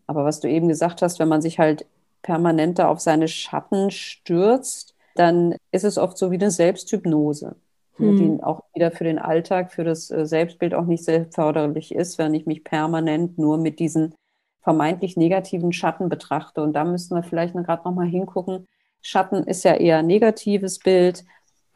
Aber 0.09 0.24
was 0.24 0.40
du 0.40 0.48
eben 0.48 0.66
gesagt 0.66 1.00
hast, 1.00 1.20
wenn 1.20 1.29
man 1.29 1.40
sich 1.40 1.61
halt 1.61 1.87
permanent 2.22 2.81
auf 2.81 2.98
seine 2.98 3.29
Schatten 3.29 3.92
stürzt, 3.92 4.96
dann 5.14 5.55
ist 5.70 5.85
es 5.85 5.96
oft 5.96 6.18
so 6.18 6.33
wie 6.33 6.40
eine 6.40 6.50
Selbsthypnose, 6.50 7.55
hm. 7.98 8.16
die 8.16 8.42
auch 8.42 8.64
wieder 8.74 8.90
für 8.90 9.05
den 9.05 9.20
Alltag, 9.20 9.70
für 9.72 9.85
das 9.85 10.11
äh, 10.11 10.27
Selbstbild 10.27 10.74
auch 10.74 10.87
nicht 10.87 11.05
sehr 11.05 11.27
förderlich 11.27 11.94
ist, 11.94 12.18
wenn 12.18 12.35
ich 12.35 12.46
mich 12.46 12.64
permanent 12.64 13.38
nur 13.38 13.59
mit 13.59 13.79
diesen 13.79 14.16
vermeintlich 14.62 15.16
negativen 15.16 15.72
Schatten 15.72 16.09
betrachte. 16.09 16.64
Und 16.64 16.72
da 16.72 16.83
müssen 16.83 17.14
wir 17.14 17.22
vielleicht 17.22 17.55
gerade 17.55 17.85
noch 17.85 17.94
mal 17.94 18.09
hingucken. 18.09 18.66
Schatten 19.03 19.44
ist 19.44 19.62
ja 19.62 19.74
eher 19.74 19.98
ein 19.98 20.09
negatives 20.09 20.81
Bild, 20.81 21.24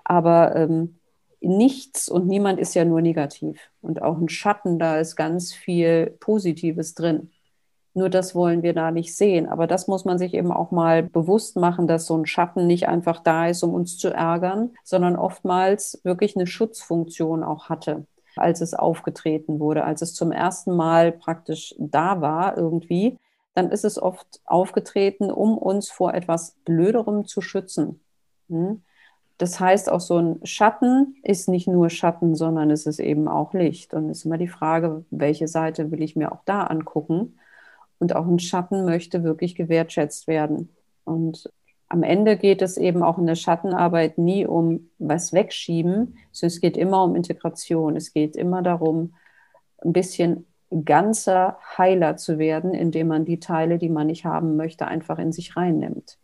aber 0.03 0.57
ähm, 0.57 0.98
nichts 1.41 2.09
und 2.09 2.27
niemand 2.27 2.59
ist 2.59 2.75
ja 2.75 2.85
nur 2.85 3.01
negativ. 3.01 3.71
Und 3.81 4.03
auch 4.03 4.19
ein 4.19 4.29
Schatten, 4.29 4.79
da 4.79 4.99
ist 4.99 5.17
ganz 5.17 5.53
viel 5.53 6.17
Positives 6.21 6.95
drin. 6.95 7.31
Nur 7.95 8.09
das 8.09 8.35
wollen 8.35 8.63
wir 8.63 8.75
da 8.75 8.91
nicht 8.91 9.17
sehen. 9.17 9.49
Aber 9.49 9.67
das 9.67 9.89
muss 9.89 10.05
man 10.05 10.19
sich 10.19 10.35
eben 10.35 10.53
auch 10.53 10.71
mal 10.71 11.03
bewusst 11.03 11.57
machen, 11.57 11.87
dass 11.89 12.07
so 12.07 12.17
ein 12.17 12.27
Schatten 12.27 12.67
nicht 12.67 12.89
einfach 12.89 13.21
da 13.21 13.49
ist, 13.49 13.63
um 13.63 13.75
uns 13.75 13.99
zu 13.99 14.09
ärgern, 14.09 14.71
sondern 14.85 15.17
oftmals 15.17 16.01
wirklich 16.05 16.37
eine 16.37 16.47
Schutzfunktion 16.47 17.43
auch 17.43 17.69
hatte, 17.69 18.07
als 18.37 18.61
es 18.61 18.75
aufgetreten 18.75 19.59
wurde, 19.59 19.85
als 19.85 20.03
es 20.03 20.15
zum 20.15 20.33
ersten 20.33 20.77
Mal 20.77 21.13
praktisch 21.13 21.75
da 21.79 22.21
war 22.21 22.57
irgendwie. 22.57 23.19
Dann 23.55 23.71
ist 23.71 23.85
es 23.85 24.01
oft 24.01 24.41
aufgetreten, 24.45 25.31
um 25.33 25.59
uns 25.59 25.91
vor 25.91 26.15
etwas 26.15 26.57
Blöderem 26.65 27.27
zu 27.27 27.41
schützen. 27.41 28.01
Hm? 28.49 28.83
Das 29.39 29.61
heißt, 29.61 29.91
auch 29.91 30.01
so 30.01 30.19
ein 30.19 30.41
Schatten 30.43 31.17
ist 31.23 31.49
nicht 31.49 31.69
nur 31.69 31.91
Schatten, 31.91 32.35
sondern 32.35 32.71
es 32.73 32.87
ist 32.87 32.99
eben 32.99 33.29
auch 33.29 33.55
Licht. 33.55 33.95
Und 33.95 34.11
es 34.11 34.19
ist 34.19 34.25
immer 34.25 34.37
die 34.37 34.49
Frage, 34.49 35.05
welche 35.11 35.47
Seite 35.47 35.93
will 35.93 36.03
ich 36.03 36.17
mir 36.17 36.33
auch 36.33 36.43
da 36.45 36.65
angucken? 36.65 37.39
Und 38.01 38.15
auch 38.17 38.27
ein 38.27 38.41
Schatten 38.41 38.85
möchte 38.85 39.23
wirklich 39.23 39.55
gewertschätzt 39.55 40.27
werden. 40.27 40.71
Und 41.05 41.51
am 41.89 42.03
Ende 42.03 42.37
geht 42.37 42.63
es 42.63 42.77
eben 42.77 43.03
auch 43.03 43.17
in 43.17 43.27
der 43.27 43.37
Schattenarbeit 43.37 44.19
nie 44.19 44.45
um 44.45 44.91
was 44.99 45.33
wegschieben, 45.33 46.19
sondern 46.33 46.55
es 46.55 46.61
geht 46.61 46.77
immer 46.77 47.05
um 47.05 47.15
Integration. 47.15 47.97
Es 47.97 48.13
geht 48.13 48.37
immer 48.37 48.63
darum, 48.63 49.15
ein 49.83 49.93
bisschen 49.93 50.47
ganzer 50.85 51.59
Heiler 51.79 52.17
zu 52.17 52.39
werden, 52.39 52.75
indem 52.75 53.09
man 53.09 53.25
die 53.25 53.41
Teile, 53.41 53.79
die 53.79 53.89
man 53.89 54.09
nicht 54.09 54.25
haben 54.25 54.57
möchte, 54.57 54.87
einfach 54.87 55.19
in 55.19 55.33
sich 55.33 55.57
reinnimmt. 55.57 56.19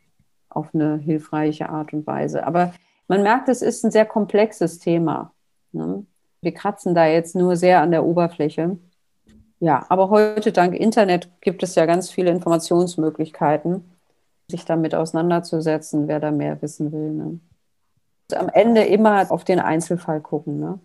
Auf 0.48 0.74
eine 0.74 0.98
hilfreiche 0.98 1.70
Art 1.70 1.92
und 1.92 2.06
Weise. 2.06 2.46
Aber 2.46 2.74
man 3.08 3.22
merkt, 3.22 3.48
es 3.48 3.62
ist 3.62 3.84
ein 3.84 3.90
sehr 3.90 4.06
komplexes 4.06 4.78
Thema. 4.78 5.32
Ne? 5.72 6.06
Wir 6.40 6.54
kratzen 6.54 6.94
da 6.94 7.06
jetzt 7.06 7.34
nur 7.34 7.56
sehr 7.56 7.80
an 7.80 7.90
der 7.90 8.04
Oberfläche. 8.04 8.78
Ja, 9.60 9.86
aber 9.88 10.10
heute 10.10 10.52
dank 10.52 10.74
Internet 10.74 11.30
gibt 11.40 11.62
es 11.62 11.74
ja 11.74 11.86
ganz 11.86 12.10
viele 12.10 12.30
Informationsmöglichkeiten, 12.30 13.84
sich 14.50 14.64
damit 14.64 14.94
auseinanderzusetzen, 14.94 16.08
wer 16.08 16.20
da 16.20 16.30
mehr 16.30 16.60
wissen 16.60 16.92
will. 16.92 17.12
Ne? 17.12 17.40
Am 18.34 18.48
Ende 18.48 18.84
immer 18.84 19.30
auf 19.30 19.44
den 19.44 19.60
Einzelfall 19.60 20.20
gucken. 20.20 20.60
Ne? 20.60 20.78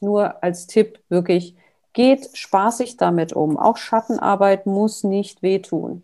Nur 0.00 0.42
als 0.42 0.66
Tipp 0.66 1.00
wirklich, 1.08 1.56
geht 1.94 2.36
spaßig 2.36 2.96
damit 2.96 3.32
um. 3.32 3.56
Auch 3.56 3.76
Schattenarbeit 3.76 4.66
muss 4.66 5.04
nicht 5.04 5.42
wehtun. 5.42 6.02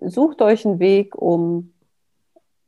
Sucht 0.00 0.40
euch 0.42 0.64
einen 0.66 0.78
Weg, 0.78 1.16
um 1.16 1.73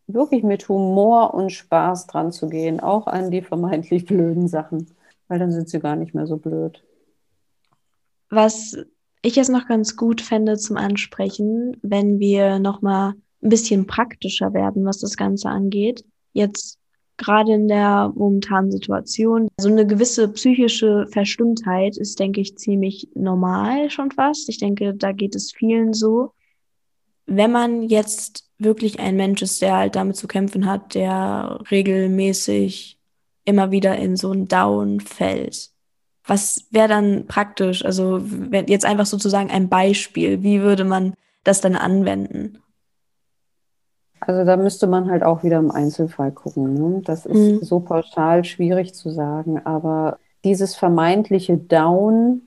wirklich 0.06 0.42
mit 0.42 0.68
Humor 0.68 1.34
und 1.34 1.50
Spaß 1.50 2.06
dran 2.06 2.32
zu 2.32 2.48
gehen, 2.48 2.80
auch 2.80 3.06
an 3.06 3.30
die 3.30 3.42
vermeintlich 3.42 4.04
blöden 4.04 4.48
Sachen, 4.48 4.86
weil 5.28 5.38
dann 5.38 5.52
sind 5.52 5.68
sie 5.68 5.80
gar 5.80 5.96
nicht 5.96 6.14
mehr 6.14 6.26
so 6.26 6.36
blöd. 6.36 6.82
Was 8.30 8.76
ich 9.22 9.36
jetzt 9.36 9.50
noch 9.50 9.66
ganz 9.66 9.96
gut 9.96 10.20
fände 10.20 10.56
zum 10.56 10.76
Ansprechen, 10.76 11.76
wenn 11.82 12.18
wir 12.20 12.58
nochmal 12.58 13.14
ein 13.42 13.48
bisschen 13.48 13.86
praktischer 13.86 14.52
werden, 14.54 14.84
was 14.84 14.98
das 14.98 15.16
Ganze 15.16 15.48
angeht. 15.48 16.04
Jetzt 16.32 16.78
gerade 17.16 17.54
in 17.54 17.68
der 17.68 18.12
momentanen 18.14 18.70
Situation. 18.70 19.48
So 19.58 19.68
eine 19.68 19.86
gewisse 19.86 20.28
psychische 20.28 21.06
Verstimmtheit 21.10 21.96
ist, 21.96 22.18
denke 22.18 22.40
ich, 22.40 22.56
ziemlich 22.58 23.08
normal 23.14 23.90
schon 23.90 24.10
fast. 24.10 24.48
Ich 24.48 24.58
denke, 24.58 24.94
da 24.94 25.12
geht 25.12 25.34
es 25.34 25.52
vielen 25.52 25.94
so. 25.94 26.32
Wenn 27.26 27.52
man 27.52 27.82
jetzt 27.82 28.45
wirklich 28.58 29.00
ein 29.00 29.16
Mensch 29.16 29.42
ist, 29.42 29.60
der 29.62 29.76
halt 29.76 29.96
damit 29.96 30.16
zu 30.16 30.28
kämpfen 30.28 30.66
hat, 30.66 30.94
der 30.94 31.60
regelmäßig 31.70 32.98
immer 33.44 33.70
wieder 33.70 33.96
in 33.96 34.16
so 34.16 34.32
ein 34.32 34.48
Down 34.48 35.00
fällt. 35.00 35.70
Was 36.24 36.66
wäre 36.70 36.88
dann 36.88 37.26
praktisch? 37.26 37.84
Also 37.84 38.20
jetzt 38.66 38.84
einfach 38.84 39.06
sozusagen 39.06 39.50
ein 39.50 39.68
Beispiel, 39.68 40.42
wie 40.42 40.60
würde 40.60 40.84
man 40.84 41.14
das 41.44 41.60
dann 41.60 41.76
anwenden? 41.76 42.58
Also 44.20 44.44
da 44.44 44.56
müsste 44.56 44.88
man 44.88 45.08
halt 45.08 45.22
auch 45.22 45.44
wieder 45.44 45.58
im 45.58 45.70
Einzelfall 45.70 46.32
gucken. 46.32 46.74
Ne? 46.74 47.02
Das 47.04 47.26
ist 47.26 47.36
mhm. 47.36 47.58
so 47.62 47.80
pauschal 47.80 48.44
schwierig 48.44 48.94
zu 48.94 49.10
sagen, 49.10 49.64
aber 49.64 50.18
dieses 50.44 50.74
vermeintliche 50.74 51.56
Down 51.56 52.42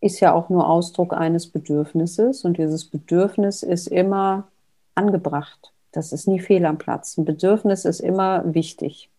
ist 0.00 0.20
ja 0.20 0.32
auch 0.32 0.48
nur 0.48 0.68
Ausdruck 0.68 1.12
eines 1.12 1.50
Bedürfnisses 1.50 2.44
und 2.44 2.58
dieses 2.58 2.86
Bedürfnis 2.86 3.62
ist 3.62 3.88
immer 3.88 4.48
angebracht. 4.94 5.72
Das 5.92 6.12
ist 6.12 6.26
nie 6.26 6.40
fehl 6.40 6.64
am 6.66 6.78
Platz. 6.78 7.16
Ein 7.16 7.24
Bedürfnis 7.24 7.84
ist 7.84 8.00
immer 8.00 8.42
wichtig. 8.54 9.10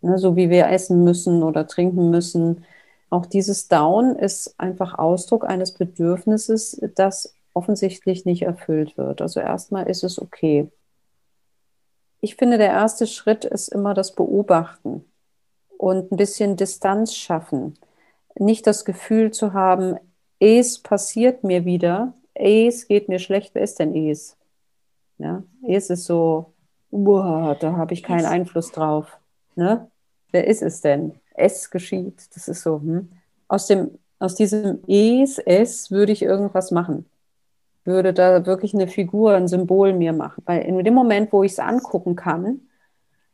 Ne, 0.00 0.18
so 0.18 0.34
wie 0.36 0.48
wir 0.48 0.68
essen 0.68 1.04
müssen 1.04 1.42
oder 1.42 1.66
trinken 1.66 2.10
müssen. 2.10 2.64
Auch 3.10 3.26
dieses 3.26 3.68
Down 3.68 4.16
ist 4.16 4.54
einfach 4.58 4.98
Ausdruck 4.98 5.44
eines 5.44 5.72
Bedürfnisses, 5.72 6.80
das 6.94 7.34
offensichtlich 7.52 8.24
nicht 8.24 8.42
erfüllt 8.42 8.96
wird. 8.96 9.20
Also 9.20 9.40
erstmal 9.40 9.88
ist 9.88 10.04
es 10.04 10.20
okay. 10.20 10.70
Ich 12.20 12.36
finde, 12.36 12.58
der 12.58 12.68
erste 12.68 13.06
Schritt 13.06 13.44
ist 13.44 13.68
immer 13.68 13.94
das 13.94 14.14
Beobachten 14.14 15.04
und 15.76 16.12
ein 16.12 16.16
bisschen 16.16 16.56
Distanz 16.56 17.14
schaffen. 17.14 17.78
Nicht 18.38 18.66
das 18.66 18.84
Gefühl 18.84 19.32
zu 19.32 19.52
haben, 19.52 19.96
es 20.38 20.78
passiert 20.78 21.44
mir 21.44 21.64
wieder, 21.64 22.14
es 22.34 22.88
geht 22.88 23.08
mir 23.08 23.18
schlecht, 23.18 23.54
wer 23.54 23.62
ist 23.62 23.78
denn 23.78 23.94
es? 23.94 24.36
Ja, 25.20 25.42
es 25.68 25.90
ist 25.90 26.06
so, 26.06 26.54
boah, 26.90 27.54
da 27.60 27.76
habe 27.76 27.92
ich 27.92 28.02
keinen 28.02 28.24
Einfluss 28.24 28.72
drauf. 28.72 29.18
Ne? 29.54 29.86
Wer 30.32 30.46
ist 30.46 30.62
es 30.62 30.80
denn? 30.80 31.12
Es 31.34 31.70
geschieht. 31.70 32.34
Das 32.34 32.48
ist 32.48 32.62
so. 32.62 32.80
Hm? 32.80 33.10
Aus, 33.46 33.66
dem, 33.66 33.98
aus 34.18 34.34
diesem 34.34 34.80
Es, 34.88 35.38
Es 35.38 35.90
würde 35.90 36.12
ich 36.12 36.22
irgendwas 36.22 36.70
machen. 36.70 37.04
Würde 37.84 38.14
da 38.14 38.46
wirklich 38.46 38.72
eine 38.72 38.88
Figur, 38.88 39.34
ein 39.34 39.46
Symbol 39.46 39.92
mir 39.92 40.14
machen. 40.14 40.42
Weil 40.46 40.62
in 40.62 40.82
dem 40.82 40.94
Moment, 40.94 41.32
wo 41.32 41.42
ich 41.42 41.52
es 41.52 41.58
angucken 41.58 42.16
kann, 42.16 42.62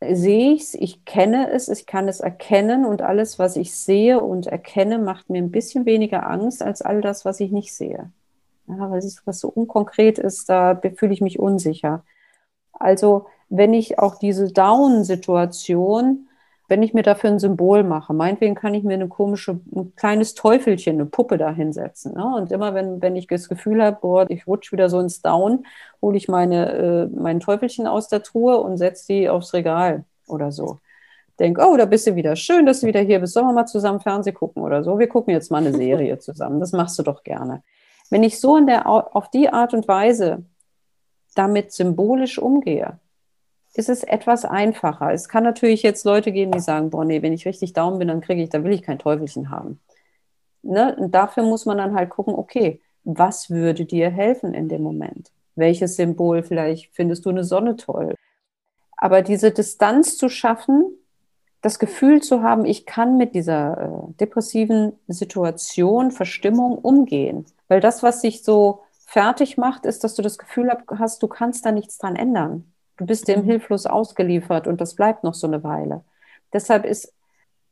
sehe 0.00 0.54
ich 0.54 0.62
es, 0.62 0.74
ich 0.74 1.04
kenne 1.04 1.50
es, 1.52 1.68
ich 1.68 1.86
kann 1.86 2.08
es 2.08 2.18
erkennen 2.18 2.84
und 2.84 3.00
alles, 3.00 3.38
was 3.38 3.56
ich 3.56 3.76
sehe 3.76 4.20
und 4.20 4.48
erkenne, 4.48 4.98
macht 4.98 5.30
mir 5.30 5.38
ein 5.38 5.52
bisschen 5.52 5.86
weniger 5.86 6.28
Angst 6.28 6.62
als 6.62 6.82
all 6.82 7.00
das, 7.00 7.24
was 7.24 7.38
ich 7.38 7.52
nicht 7.52 7.72
sehe. 7.72 8.10
Ja, 8.68 8.90
weil 8.90 8.98
es 8.98 9.22
was 9.26 9.40
so 9.40 9.48
unkonkret 9.48 10.18
ist, 10.18 10.48
da 10.48 10.80
fühle 10.96 11.12
ich 11.12 11.20
mich 11.20 11.38
unsicher. 11.38 12.04
Also 12.72 13.26
wenn 13.48 13.74
ich 13.74 13.98
auch 13.98 14.18
diese 14.18 14.52
Down-Situation, 14.52 16.28
wenn 16.68 16.82
ich 16.82 16.94
mir 16.94 17.02
dafür 17.02 17.30
ein 17.30 17.38
Symbol 17.38 17.84
mache, 17.84 18.12
meinetwegen 18.12 18.56
kann 18.56 18.74
ich 18.74 18.82
mir 18.82 18.94
eine 18.94 19.08
komische, 19.08 19.60
ein 19.74 19.94
kleines 19.94 20.34
Teufelchen, 20.34 20.96
eine 20.96 21.06
Puppe 21.06 21.38
da 21.38 21.52
hinsetzen. 21.52 22.14
Ne? 22.14 22.24
Und 22.36 22.50
immer 22.50 22.74
wenn, 22.74 23.00
wenn 23.00 23.14
ich 23.14 23.28
das 23.28 23.48
Gefühl 23.48 23.82
habe, 23.82 23.98
boah, 24.00 24.28
ich 24.28 24.46
rutsche 24.46 24.72
wieder 24.72 24.88
so 24.88 24.98
ins 24.98 25.22
Down, 25.22 25.64
hole 26.02 26.16
ich 26.16 26.28
meine, 26.28 26.72
äh, 26.72 27.06
mein 27.06 27.38
Teufelchen 27.40 27.86
aus 27.86 28.08
der 28.08 28.22
Truhe 28.22 28.58
und 28.58 28.78
setze 28.78 29.06
die 29.12 29.28
aufs 29.28 29.54
Regal 29.54 30.04
oder 30.26 30.50
so. 30.50 30.80
Denk, 31.38 31.58
oh, 31.60 31.76
da 31.76 31.84
bist 31.84 32.06
du 32.06 32.16
wieder. 32.16 32.34
Schön, 32.34 32.66
dass 32.66 32.80
du 32.80 32.86
wieder 32.86 33.00
hier 33.00 33.20
bist. 33.20 33.34
Sollen 33.34 33.46
wir 33.46 33.52
mal 33.52 33.66
zusammen 33.66 34.00
Fernsehen 34.00 34.34
gucken 34.34 34.62
oder 34.62 34.82
so? 34.82 34.98
Wir 34.98 35.08
gucken 35.08 35.34
jetzt 35.34 35.50
mal 35.50 35.58
eine 35.58 35.72
Serie 35.72 36.18
zusammen. 36.18 36.60
Das 36.60 36.72
machst 36.72 36.98
du 36.98 37.02
doch 37.02 37.22
gerne. 37.22 37.62
Wenn 38.10 38.22
ich 38.22 38.40
so 38.40 38.56
in 38.56 38.66
der, 38.66 38.86
auf 38.88 39.30
die 39.30 39.48
Art 39.48 39.74
und 39.74 39.88
Weise 39.88 40.44
damit 41.34 41.72
symbolisch 41.72 42.38
umgehe, 42.38 42.98
ist 43.74 43.88
es 43.88 44.02
etwas 44.02 44.44
einfacher. 44.44 45.12
Es 45.12 45.28
kann 45.28 45.44
natürlich 45.44 45.82
jetzt 45.82 46.04
Leute 46.04 46.32
geben, 46.32 46.52
die 46.52 46.60
sagen, 46.60 46.90
boah, 46.90 47.04
nee, 47.04 47.20
wenn 47.22 47.32
ich 47.32 47.46
richtig 47.46 47.74
down 47.74 47.98
bin, 47.98 48.08
dann 48.08 48.22
kriege 48.22 48.42
ich, 48.42 48.48
da 48.48 48.64
will 48.64 48.72
ich 48.72 48.82
kein 48.82 48.98
Teufelchen 48.98 49.50
haben. 49.50 49.80
Ne? 50.62 50.96
Und 50.96 51.14
dafür 51.14 51.42
muss 51.42 51.66
man 51.66 51.78
dann 51.78 51.94
halt 51.94 52.10
gucken, 52.10 52.34
okay, 52.34 52.80
was 53.04 53.50
würde 53.50 53.84
dir 53.84 54.10
helfen 54.10 54.54
in 54.54 54.68
dem 54.68 54.82
Moment? 54.82 55.30
Welches 55.54 55.96
Symbol, 55.96 56.42
vielleicht 56.42 56.94
findest 56.94 57.24
du 57.24 57.30
eine 57.30 57.44
Sonne 57.44 57.76
toll. 57.76 58.14
Aber 58.96 59.22
diese 59.22 59.50
Distanz 59.50 60.16
zu 60.16 60.28
schaffen, 60.28 60.96
das 61.66 61.80
Gefühl 61.80 62.22
zu 62.22 62.44
haben, 62.44 62.64
ich 62.64 62.86
kann 62.86 63.16
mit 63.16 63.34
dieser 63.34 63.76
äh, 63.76 64.12
depressiven 64.20 64.92
Situation, 65.08 66.12
Verstimmung 66.12 66.78
umgehen. 66.78 67.44
Weil 67.66 67.80
das, 67.80 68.04
was 68.04 68.20
sich 68.20 68.44
so 68.44 68.84
fertig 69.04 69.58
macht, 69.58 69.84
ist, 69.84 70.04
dass 70.04 70.14
du 70.14 70.22
das 70.22 70.38
Gefühl 70.38 70.70
hast, 70.96 71.24
du 71.24 71.26
kannst 71.26 71.66
da 71.66 71.72
nichts 71.72 71.98
dran 71.98 72.14
ändern. 72.14 72.72
Du 72.96 73.04
bist 73.04 73.26
dem 73.26 73.40
mhm. 73.40 73.46
hilflos 73.46 73.84
ausgeliefert 73.84 74.68
und 74.68 74.80
das 74.80 74.94
bleibt 74.94 75.24
noch 75.24 75.34
so 75.34 75.48
eine 75.48 75.64
Weile. 75.64 76.04
Deshalb 76.52 76.84
ist, 76.84 77.12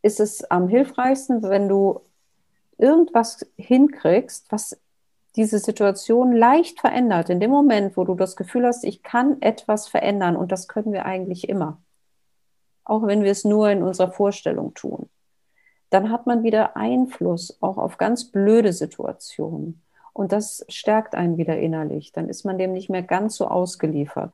ist 0.03 0.19
es 0.19 0.43
am 0.51 0.67
hilfreichsten, 0.67 1.45
wenn 1.45 1.69
du 1.69 2.01
irgendwas 2.79 3.47
hinkriegst, 3.57 4.47
was 4.51 4.77
diese 5.37 5.61
Situation 5.61 6.33
leicht 6.33 6.81
verändert. 6.81 7.31
In 7.31 7.39
dem 7.39 7.53
Moment, 7.53 7.97
wo 7.97 8.03
du 8.03 8.17
das 8.17 8.35
Gefühl 8.35 8.67
hast, 8.67 8.83
ich 8.83 9.05
kann 9.05 9.41
etwas 9.41 9.87
verändern 9.87 10.35
und 10.35 10.51
das 10.51 10.67
können 10.67 10.93
wir 10.93 11.07
eigentlich 11.07 11.49
immer. 11.49 11.79
Auch 12.85 13.07
wenn 13.07 13.23
wir 13.23 13.31
es 13.31 13.45
nur 13.45 13.71
in 13.71 13.83
unserer 13.83 14.11
Vorstellung 14.11 14.75
tun. 14.75 15.09
Dann 15.91 16.11
hat 16.11 16.27
man 16.27 16.43
wieder 16.43 16.77
Einfluss 16.77 17.57
auch 17.61 17.79
auf 17.79 17.99
ganz 17.99 18.31
blöde 18.31 18.73
Situationen. 18.73 19.83
Und 20.13 20.33
das 20.33 20.65
stärkt 20.69 21.15
einen 21.15 21.39
wieder 21.39 21.59
innerlich. 21.59 22.13
Dann 22.13 22.29
ist 22.29 22.45
man 22.45 22.59
dem 22.59 22.73
nicht 22.73 22.91
mehr 22.91 23.03
ganz 23.03 23.37
so 23.37 23.49
ausgeliefert 23.49 24.33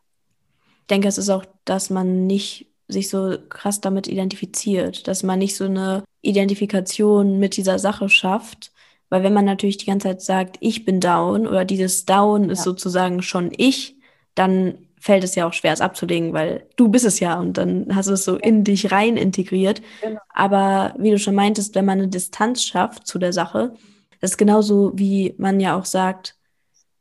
denke, 0.90 1.08
es 1.08 1.18
ist 1.18 1.30
auch, 1.30 1.44
dass 1.64 1.90
man 1.90 2.26
nicht 2.26 2.66
sich 2.88 3.08
so 3.08 3.36
krass 3.48 3.80
damit 3.80 4.08
identifiziert, 4.08 5.06
dass 5.06 5.22
man 5.22 5.38
nicht 5.38 5.56
so 5.56 5.64
eine 5.64 6.02
Identifikation 6.22 7.38
mit 7.38 7.56
dieser 7.56 7.78
Sache 7.78 8.08
schafft. 8.08 8.72
Weil 9.08 9.22
wenn 9.22 9.32
man 9.32 9.44
natürlich 9.44 9.76
die 9.76 9.86
ganze 9.86 10.08
Zeit 10.08 10.22
sagt, 10.22 10.56
ich 10.60 10.84
bin 10.84 11.00
down 11.00 11.46
oder 11.46 11.64
dieses 11.64 12.04
Down 12.04 12.44
ja. 12.44 12.52
ist 12.52 12.62
sozusagen 12.62 13.22
schon 13.22 13.52
ich, 13.56 13.96
dann 14.34 14.86
fällt 15.00 15.24
es 15.24 15.34
ja 15.34 15.46
auch 15.46 15.52
schwer, 15.52 15.72
es 15.72 15.80
abzulegen, 15.80 16.32
weil 16.32 16.66
du 16.76 16.88
bist 16.88 17.04
es 17.04 17.18
ja 17.18 17.38
und 17.38 17.58
dann 17.58 17.94
hast 17.94 18.08
du 18.08 18.12
es 18.12 18.24
so 18.24 18.36
in 18.36 18.62
dich 18.62 18.92
rein 18.92 19.16
integriert. 19.16 19.82
Genau. 20.02 20.20
Aber 20.28 20.94
wie 20.98 21.10
du 21.10 21.18
schon 21.18 21.34
meintest, 21.34 21.74
wenn 21.74 21.86
man 21.86 21.98
eine 21.98 22.08
Distanz 22.08 22.62
schafft 22.62 23.06
zu 23.06 23.18
der 23.18 23.32
Sache, 23.32 23.74
das 24.20 24.32
ist 24.32 24.36
genauso 24.36 24.92
wie 24.94 25.34
man 25.38 25.58
ja 25.58 25.76
auch 25.76 25.86
sagt, 25.86 26.36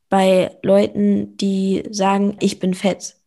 bei 0.09 0.57
Leuten, 0.63 1.37
die 1.37 1.83
sagen, 1.91 2.37
ich 2.39 2.59
bin 2.59 2.73
fett 2.73 3.19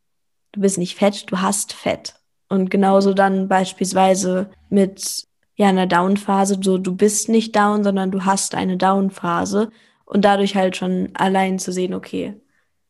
du 0.53 0.61
bist 0.61 0.79
nicht 0.79 0.97
fett, 0.97 1.31
du 1.31 1.41
hast 1.41 1.73
Fett. 1.73 2.15
Und 2.49 2.71
genauso 2.71 3.15
dann 3.15 3.49
beispielsweise 3.49 4.51
mit 4.69 5.27
ja 5.57 5.69
einer 5.69 5.87
Down-Phase, 5.87 6.59
so 6.63 6.79
du 6.79 6.95
bist 6.95 7.29
nicht 7.29 7.57
down, 7.57 7.83
sondern 7.83 8.11
du 8.11 8.25
hast 8.25 8.55
eine 8.55 8.77
Down-Phase 8.77 9.71
und 10.05 10.25
dadurch 10.25 10.55
halt 10.55 10.77
schon 10.77 11.11
allein 11.15 11.59
zu 11.59 11.73
sehen, 11.73 11.95
okay, 11.95 12.35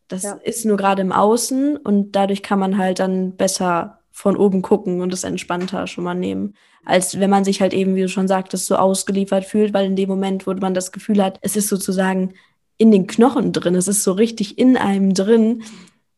das 0.09 0.23
ja. 0.23 0.39
ist 0.43 0.65
nur 0.65 0.77
gerade 0.77 1.03
im 1.03 1.13
Außen 1.13 1.77
und 1.77 2.13
dadurch 2.13 2.43
kann 2.43 2.59
man 2.59 2.79
halt 2.79 2.99
dann 2.99 3.37
besser 3.37 3.99
von 4.11 4.37
oben 4.37 4.63
gucken 4.63 5.01
und 5.01 5.13
es 5.13 5.25
entspannter 5.25 5.87
schon 5.87 6.05
mal 6.05 6.15
nehmen, 6.15 6.55
als 6.85 7.19
wenn 7.19 7.31
man 7.31 7.45
sich 7.45 7.61
halt 7.61 7.73
eben, 7.73 7.95
wie 7.95 8.03
du 8.03 8.09
schon 8.09 8.29
sagtest, 8.29 8.67
so 8.67 8.77
ausgeliefert 8.77 9.45
fühlt, 9.45 9.73
weil 9.73 9.87
in 9.87 9.97
dem 9.97 10.09
Moment, 10.09 10.47
wo 10.47 10.53
man 10.53 10.75
das 10.75 10.93
Gefühl 10.93 11.23
hat, 11.23 11.39
es 11.41 11.57
ist 11.57 11.69
sozusagen 11.69 12.35
in 12.77 12.91
den 12.91 13.07
Knochen 13.07 13.53
drin, 13.53 13.75
es 13.75 13.89
ist 13.89 14.03
so 14.03 14.13
richtig 14.13 14.59
in 14.59 14.77
einem 14.77 15.15
drin, 15.15 15.63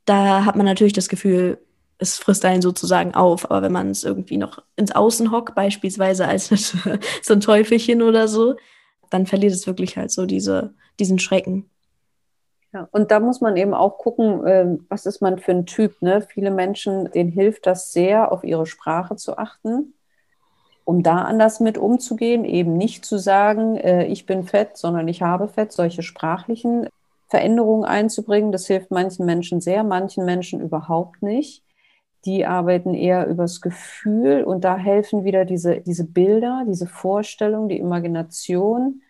da 0.05 0.45
hat 0.45 0.57
man 0.57 0.67
natürlich 0.67 0.93
das 0.93 1.09
Gefühl, 1.09 1.59
es 1.99 2.19
frisst 2.19 2.45
einen 2.45 2.63
sozusagen 2.63 3.15
auf. 3.15 3.51
Aber 3.51 3.63
wenn 3.63 3.73
man 3.73 3.91
es 3.91 4.05
irgendwie 4.05 4.37
noch 4.37 4.63
ins 4.77 4.93
Außen 4.93 5.31
hockt, 5.31 5.55
beispielsweise 5.55 6.27
als 6.27 6.49
so 7.23 7.35
ein 7.35 7.41
Teufelchen 7.41 8.03
oder 8.03 8.29
so, 8.29 8.57
dann 9.11 9.27
verliert 9.27 9.53
es 9.53 9.67
wirklich 9.67 9.97
halt 9.97 10.11
so 10.11 10.27
diese, 10.27 10.75
diesen 10.99 11.19
Schrecken. 11.19 11.71
Ja, 12.75 12.89
und 12.91 13.13
da 13.13 13.21
muss 13.21 13.41
man 13.41 13.57
eben 13.57 13.73
auch 13.73 13.99
gucken, 13.99 14.45
äh, 14.45 14.79
was 14.89 15.07
ist 15.07 15.21
man 15.21 15.39
für 15.39 15.53
ein 15.53 15.65
Typ. 15.65 16.03
Ne? 16.03 16.21
Viele 16.23 16.51
Menschen, 16.51 17.09
denen 17.13 17.31
hilft 17.31 17.67
das 17.67 17.93
sehr, 17.93 18.33
auf 18.33 18.43
ihre 18.43 18.67
Sprache 18.67 19.15
zu 19.15 19.39
achten, 19.39 19.95
um 20.85 21.05
da 21.05 21.19
anders 21.19 21.61
mit 21.61 21.79
umzugehen, 21.79 22.45
eben 22.45 22.77
nicht 22.77 23.05
zu 23.05 23.17
sagen, 23.17 23.77
äh, 23.77 24.07
ich 24.07 24.27
bin 24.27 24.43
fett, 24.43 24.77
sondern 24.77 25.07
ich 25.07 25.23
habe 25.23 25.47
Fett, 25.47 25.73
solche 25.73 26.03
sprachlichen 26.03 26.89
Veränderungen 27.29 27.85
einzubringen. 27.85 28.51
Das 28.51 28.67
hilft 28.67 28.91
manchen 28.91 29.25
Menschen 29.25 29.61
sehr, 29.61 29.85
manchen 29.85 30.25
Menschen 30.25 30.61
überhaupt 30.61 31.23
nicht. 31.23 31.63
Die 32.25 32.45
arbeiten 32.45 32.95
eher 32.95 33.29
übers 33.29 33.61
Gefühl 33.61 34.43
und 34.43 34.65
da 34.65 34.77
helfen 34.77 35.23
wieder 35.23 35.45
diese, 35.45 35.81
diese 35.81 36.05
Bilder, 36.05 36.65
diese 36.67 36.89
Vorstellung, 36.89 37.69
die 37.69 37.79
Imagination. 37.79 39.03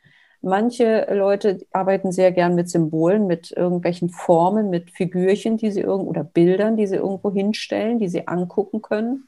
Manche 0.45 1.07
Leute 1.11 1.65
arbeiten 1.73 2.13
sehr 2.13 2.31
gern 2.31 2.55
mit 2.55 2.69
Symbolen, 2.69 3.27
mit 3.27 3.51
irgendwelchen 3.53 4.11
Formen, 4.11 4.69
mit 4.69 4.91
Figürchen, 4.91 5.57
die 5.57 5.71
sie 5.71 5.81
irgendwo 5.81 6.11
oder 6.11 6.23
Bildern, 6.23 6.77
die 6.77 6.87
sie 6.87 6.97
irgendwo 6.97 7.33
hinstellen, 7.33 7.99
die 7.99 8.09
sie 8.09 8.29
angucken 8.29 8.83
können. 8.83 9.27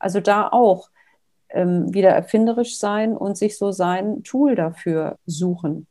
Also 0.00 0.18
da 0.18 0.48
auch 0.48 0.90
ähm, 1.50 1.94
wieder 1.94 2.10
erfinderisch 2.10 2.76
sein 2.76 3.16
und 3.16 3.38
sich 3.38 3.56
so 3.56 3.70
sein 3.70 4.24
Tool 4.24 4.56
dafür 4.56 5.16
suchen. 5.26 5.86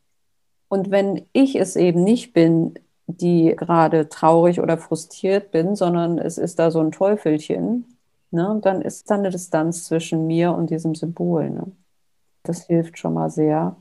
Und 0.68 0.92
wenn 0.92 1.26
ich 1.32 1.56
es 1.56 1.78
eben 1.78 2.04
nicht 2.04 2.34
bin, 2.34 2.74
die 3.06 3.56
gerade 3.56 4.10
traurig 4.10 4.60
oder 4.60 4.78
frustriert 4.78 5.50
bin, 5.52 5.78
sondern 5.78 6.18
es 6.18 6.38
ist 6.38 6.60
da 6.60 6.72
so 6.72 6.82
ein 6.82 6.92
Teufelchen, 6.92 7.86
ne, 8.32 8.60
dann 8.62 8.82
ist 8.82 9.10
da 9.10 9.16
eine 9.16 9.30
Distanz 9.30 9.86
zwischen 9.86 10.28
mir 10.28 10.52
und 10.52 10.72
diesem 10.72 10.94
Symbol. 10.94 11.50
Ne? 11.52 11.72
Das 12.44 12.66
hilft 12.66 13.00
schon 13.00 13.14
mal 13.14 13.30
sehr 13.30 13.78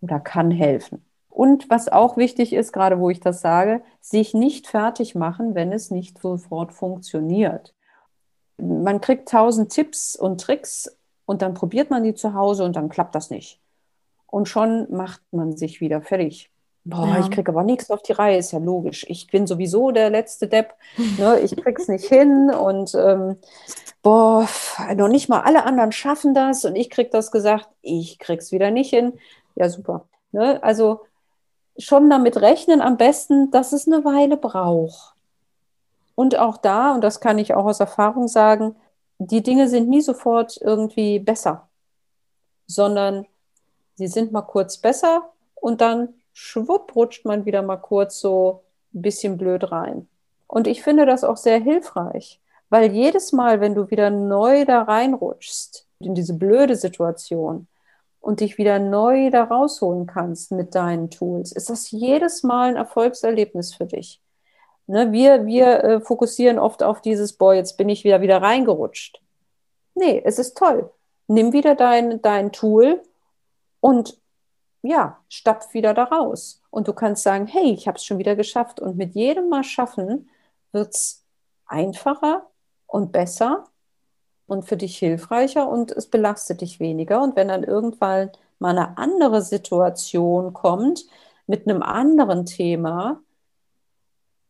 oder 0.00 0.20
kann 0.20 0.50
helfen. 0.50 1.04
Und 1.28 1.68
was 1.68 1.88
auch 1.88 2.16
wichtig 2.16 2.52
ist, 2.52 2.72
gerade 2.72 2.98
wo 2.98 3.10
ich 3.10 3.20
das 3.20 3.40
sage, 3.40 3.82
sich 4.00 4.32
nicht 4.32 4.66
fertig 4.66 5.14
machen, 5.14 5.54
wenn 5.54 5.72
es 5.72 5.90
nicht 5.90 6.18
sofort 6.20 6.72
funktioniert. 6.72 7.74
Man 8.56 9.02
kriegt 9.02 9.28
tausend 9.28 9.70
Tipps 9.70 10.16
und 10.16 10.40
Tricks 10.40 10.96
und 11.26 11.42
dann 11.42 11.52
probiert 11.54 11.90
man 11.90 12.04
die 12.04 12.14
zu 12.14 12.32
Hause 12.32 12.64
und 12.64 12.74
dann 12.76 12.88
klappt 12.88 13.14
das 13.14 13.28
nicht 13.30 13.60
und 14.26 14.48
schon 14.48 14.86
macht 14.90 15.22
man 15.30 15.56
sich 15.56 15.80
wieder 15.80 16.02
fertig. 16.02 16.50
Boah, 16.84 17.06
ja. 17.06 17.20
ich 17.20 17.30
kriege 17.30 17.50
aber 17.50 17.64
nichts 17.64 17.90
auf 17.90 18.02
die 18.02 18.12
Reihe, 18.12 18.38
ist 18.38 18.52
ja 18.52 18.58
logisch. 18.60 19.04
Ich 19.08 19.26
bin 19.26 19.46
sowieso 19.46 19.90
der 19.90 20.10
letzte 20.10 20.46
Depp. 20.46 20.74
Ne? 21.18 21.40
Ich 21.40 21.56
krieg's 21.56 21.88
nicht 21.88 22.04
hin 22.04 22.50
und 22.50 22.94
ähm, 22.94 23.36
boah, 24.02 24.46
noch 24.94 25.08
nicht 25.08 25.28
mal 25.28 25.40
alle 25.40 25.64
anderen 25.64 25.90
schaffen 25.90 26.32
das 26.32 26.64
und 26.64 26.76
ich 26.76 26.90
krieg 26.90 27.10
das 27.10 27.32
gesagt, 27.32 27.68
ich 27.82 28.18
krieg's 28.18 28.52
wieder 28.52 28.70
nicht 28.70 28.90
hin. 28.90 29.14
Ja, 29.56 29.68
super. 29.68 30.06
Ne? 30.32 30.62
Also 30.62 31.00
schon 31.78 32.08
damit 32.08 32.36
rechnen 32.36 32.80
am 32.80 32.96
besten, 32.96 33.50
dass 33.50 33.72
es 33.72 33.86
eine 33.86 34.04
Weile 34.04 34.36
braucht. 34.36 35.14
Und 36.14 36.38
auch 36.38 36.56
da, 36.56 36.94
und 36.94 37.02
das 37.02 37.20
kann 37.20 37.38
ich 37.38 37.54
auch 37.54 37.66
aus 37.66 37.80
Erfahrung 37.80 38.28
sagen, 38.28 38.76
die 39.18 39.42
Dinge 39.42 39.68
sind 39.68 39.88
nie 39.88 40.00
sofort 40.00 40.58
irgendwie 40.60 41.18
besser, 41.18 41.68
sondern 42.66 43.26
sie 43.94 44.08
sind 44.08 44.32
mal 44.32 44.42
kurz 44.42 44.78
besser 44.78 45.30
und 45.54 45.80
dann 45.80 46.14
schwupp 46.32 46.94
rutscht 46.94 47.24
man 47.24 47.44
wieder 47.44 47.62
mal 47.62 47.76
kurz 47.76 48.20
so 48.20 48.62
ein 48.94 49.02
bisschen 49.02 49.36
blöd 49.36 49.70
rein. 49.72 50.08
Und 50.46 50.66
ich 50.66 50.82
finde 50.82 51.06
das 51.06 51.24
auch 51.24 51.36
sehr 51.36 51.58
hilfreich, 51.58 52.40
weil 52.68 52.92
jedes 52.92 53.32
Mal, 53.32 53.60
wenn 53.60 53.74
du 53.74 53.90
wieder 53.90 54.10
neu 54.10 54.64
da 54.64 54.82
reinrutschst, 54.82 55.86
in 56.00 56.14
diese 56.14 56.34
blöde 56.34 56.76
Situation 56.76 57.66
und 58.26 58.40
dich 58.40 58.58
wieder 58.58 58.80
neu 58.80 59.30
da 59.30 59.44
rausholen 59.44 60.06
kannst 60.06 60.50
mit 60.50 60.74
deinen 60.74 61.10
Tools, 61.10 61.52
ist 61.52 61.70
das 61.70 61.92
jedes 61.92 62.42
Mal 62.42 62.70
ein 62.70 62.76
Erfolgserlebnis 62.76 63.72
für 63.74 63.86
dich. 63.86 64.20
Ne, 64.88 65.12
wir 65.12 65.46
wir 65.46 65.84
äh, 65.84 66.00
fokussieren 66.00 66.58
oft 66.58 66.82
auf 66.82 67.00
dieses, 67.00 67.34
boah, 67.34 67.54
jetzt 67.54 67.76
bin 67.76 67.88
ich 67.88 68.04
wieder 68.04 68.20
wieder 68.20 68.42
reingerutscht. 68.42 69.20
Nee, 69.94 70.22
es 70.24 70.38
ist 70.40 70.56
toll. 70.58 70.90
Nimm 71.28 71.52
wieder 71.52 71.76
dein, 71.76 72.20
dein 72.20 72.52
Tool 72.52 73.00
und 73.80 74.20
ja, 74.82 75.18
stapf 75.28 75.72
wieder 75.74 75.94
da 75.94 76.04
raus. 76.04 76.62
Und 76.70 76.88
du 76.88 76.92
kannst 76.92 77.22
sagen, 77.22 77.46
hey, 77.46 77.72
ich 77.72 77.88
habe 77.88 77.96
es 77.96 78.04
schon 78.04 78.18
wieder 78.18 78.36
geschafft. 78.36 78.80
Und 78.80 78.96
mit 78.96 79.14
jedem 79.14 79.48
Mal 79.48 79.64
schaffen 79.64 80.28
wird 80.72 80.94
es 80.94 81.24
einfacher 81.66 82.46
und 82.86 83.12
besser 83.12 83.64
und 84.46 84.64
für 84.64 84.76
dich 84.76 84.96
hilfreicher 84.98 85.68
und 85.68 85.92
es 85.92 86.06
belastet 86.06 86.60
dich 86.60 86.80
weniger. 86.80 87.22
Und 87.22 87.36
wenn 87.36 87.48
dann 87.48 87.64
irgendwann 87.64 88.30
mal 88.58 88.70
eine 88.70 88.98
andere 88.98 89.42
Situation 89.42 90.52
kommt 90.52 91.04
mit 91.46 91.68
einem 91.68 91.82
anderen 91.82 92.46
Thema, 92.46 93.20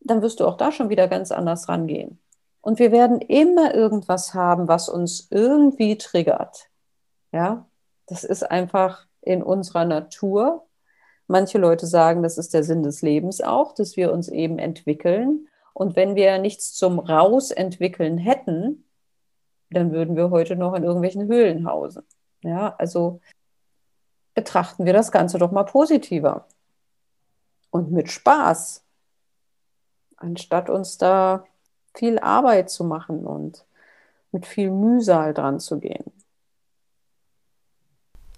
dann 0.00 0.22
wirst 0.22 0.40
du 0.40 0.46
auch 0.46 0.56
da 0.56 0.70
schon 0.70 0.88
wieder 0.88 1.08
ganz 1.08 1.32
anders 1.32 1.68
rangehen. 1.68 2.18
Und 2.60 2.78
wir 2.78 2.92
werden 2.92 3.20
immer 3.20 3.74
irgendwas 3.74 4.34
haben, 4.34 4.68
was 4.68 4.88
uns 4.88 5.28
irgendwie 5.30 5.98
triggert. 5.98 6.68
Ja, 7.32 7.66
das 8.06 8.24
ist 8.24 8.42
einfach 8.42 9.06
in 9.20 9.42
unserer 9.42 9.84
Natur. 9.84 10.66
Manche 11.26 11.58
Leute 11.58 11.86
sagen, 11.86 12.22
das 12.22 12.38
ist 12.38 12.54
der 12.54 12.62
Sinn 12.62 12.82
des 12.82 13.02
Lebens 13.02 13.40
auch, 13.40 13.72
dass 13.72 13.96
wir 13.96 14.12
uns 14.12 14.28
eben 14.28 14.58
entwickeln. 14.58 15.48
Und 15.74 15.96
wenn 15.96 16.14
wir 16.14 16.38
nichts 16.38 16.72
zum 16.72 16.98
Rausentwickeln 16.98 18.18
hätten, 18.18 18.85
dann 19.70 19.92
würden 19.92 20.16
wir 20.16 20.30
heute 20.30 20.56
noch 20.56 20.74
in 20.74 20.84
irgendwelchen 20.84 21.26
Höhlen 21.28 21.66
hausen. 21.66 22.04
Ja, 22.42 22.74
also 22.78 23.20
betrachten 24.34 24.84
wir 24.84 24.92
das 24.92 25.10
Ganze 25.10 25.38
doch 25.38 25.50
mal 25.50 25.64
positiver 25.64 26.46
und 27.70 27.90
mit 27.90 28.10
Spaß, 28.10 28.84
anstatt 30.16 30.70
uns 30.70 30.98
da 30.98 31.44
viel 31.94 32.18
Arbeit 32.18 32.70
zu 32.70 32.84
machen 32.84 33.26
und 33.26 33.64
mit 34.32 34.46
viel 34.46 34.70
Mühsal 34.70 35.34
dran 35.34 35.60
zu 35.60 35.78
gehen. 35.80 36.12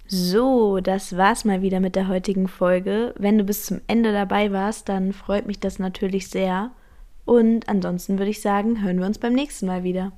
So, 0.06 0.80
das 0.80 1.18
war's 1.18 1.44
mal 1.44 1.60
wieder 1.60 1.80
mit 1.80 1.94
der 1.94 2.08
heutigen 2.08 2.48
Folge. 2.48 3.14
Wenn 3.18 3.36
du 3.36 3.44
bis 3.44 3.66
zum 3.66 3.82
Ende 3.88 4.12
dabei 4.12 4.52
warst, 4.52 4.88
dann 4.88 5.12
freut 5.12 5.46
mich 5.46 5.60
das 5.60 5.78
natürlich 5.78 6.30
sehr. 6.30 6.70
Und 7.26 7.68
ansonsten 7.68 8.18
würde 8.18 8.30
ich 8.30 8.40
sagen, 8.40 8.82
hören 8.82 9.00
wir 9.00 9.06
uns 9.06 9.18
beim 9.18 9.34
nächsten 9.34 9.66
Mal 9.66 9.82
wieder. 9.84 10.12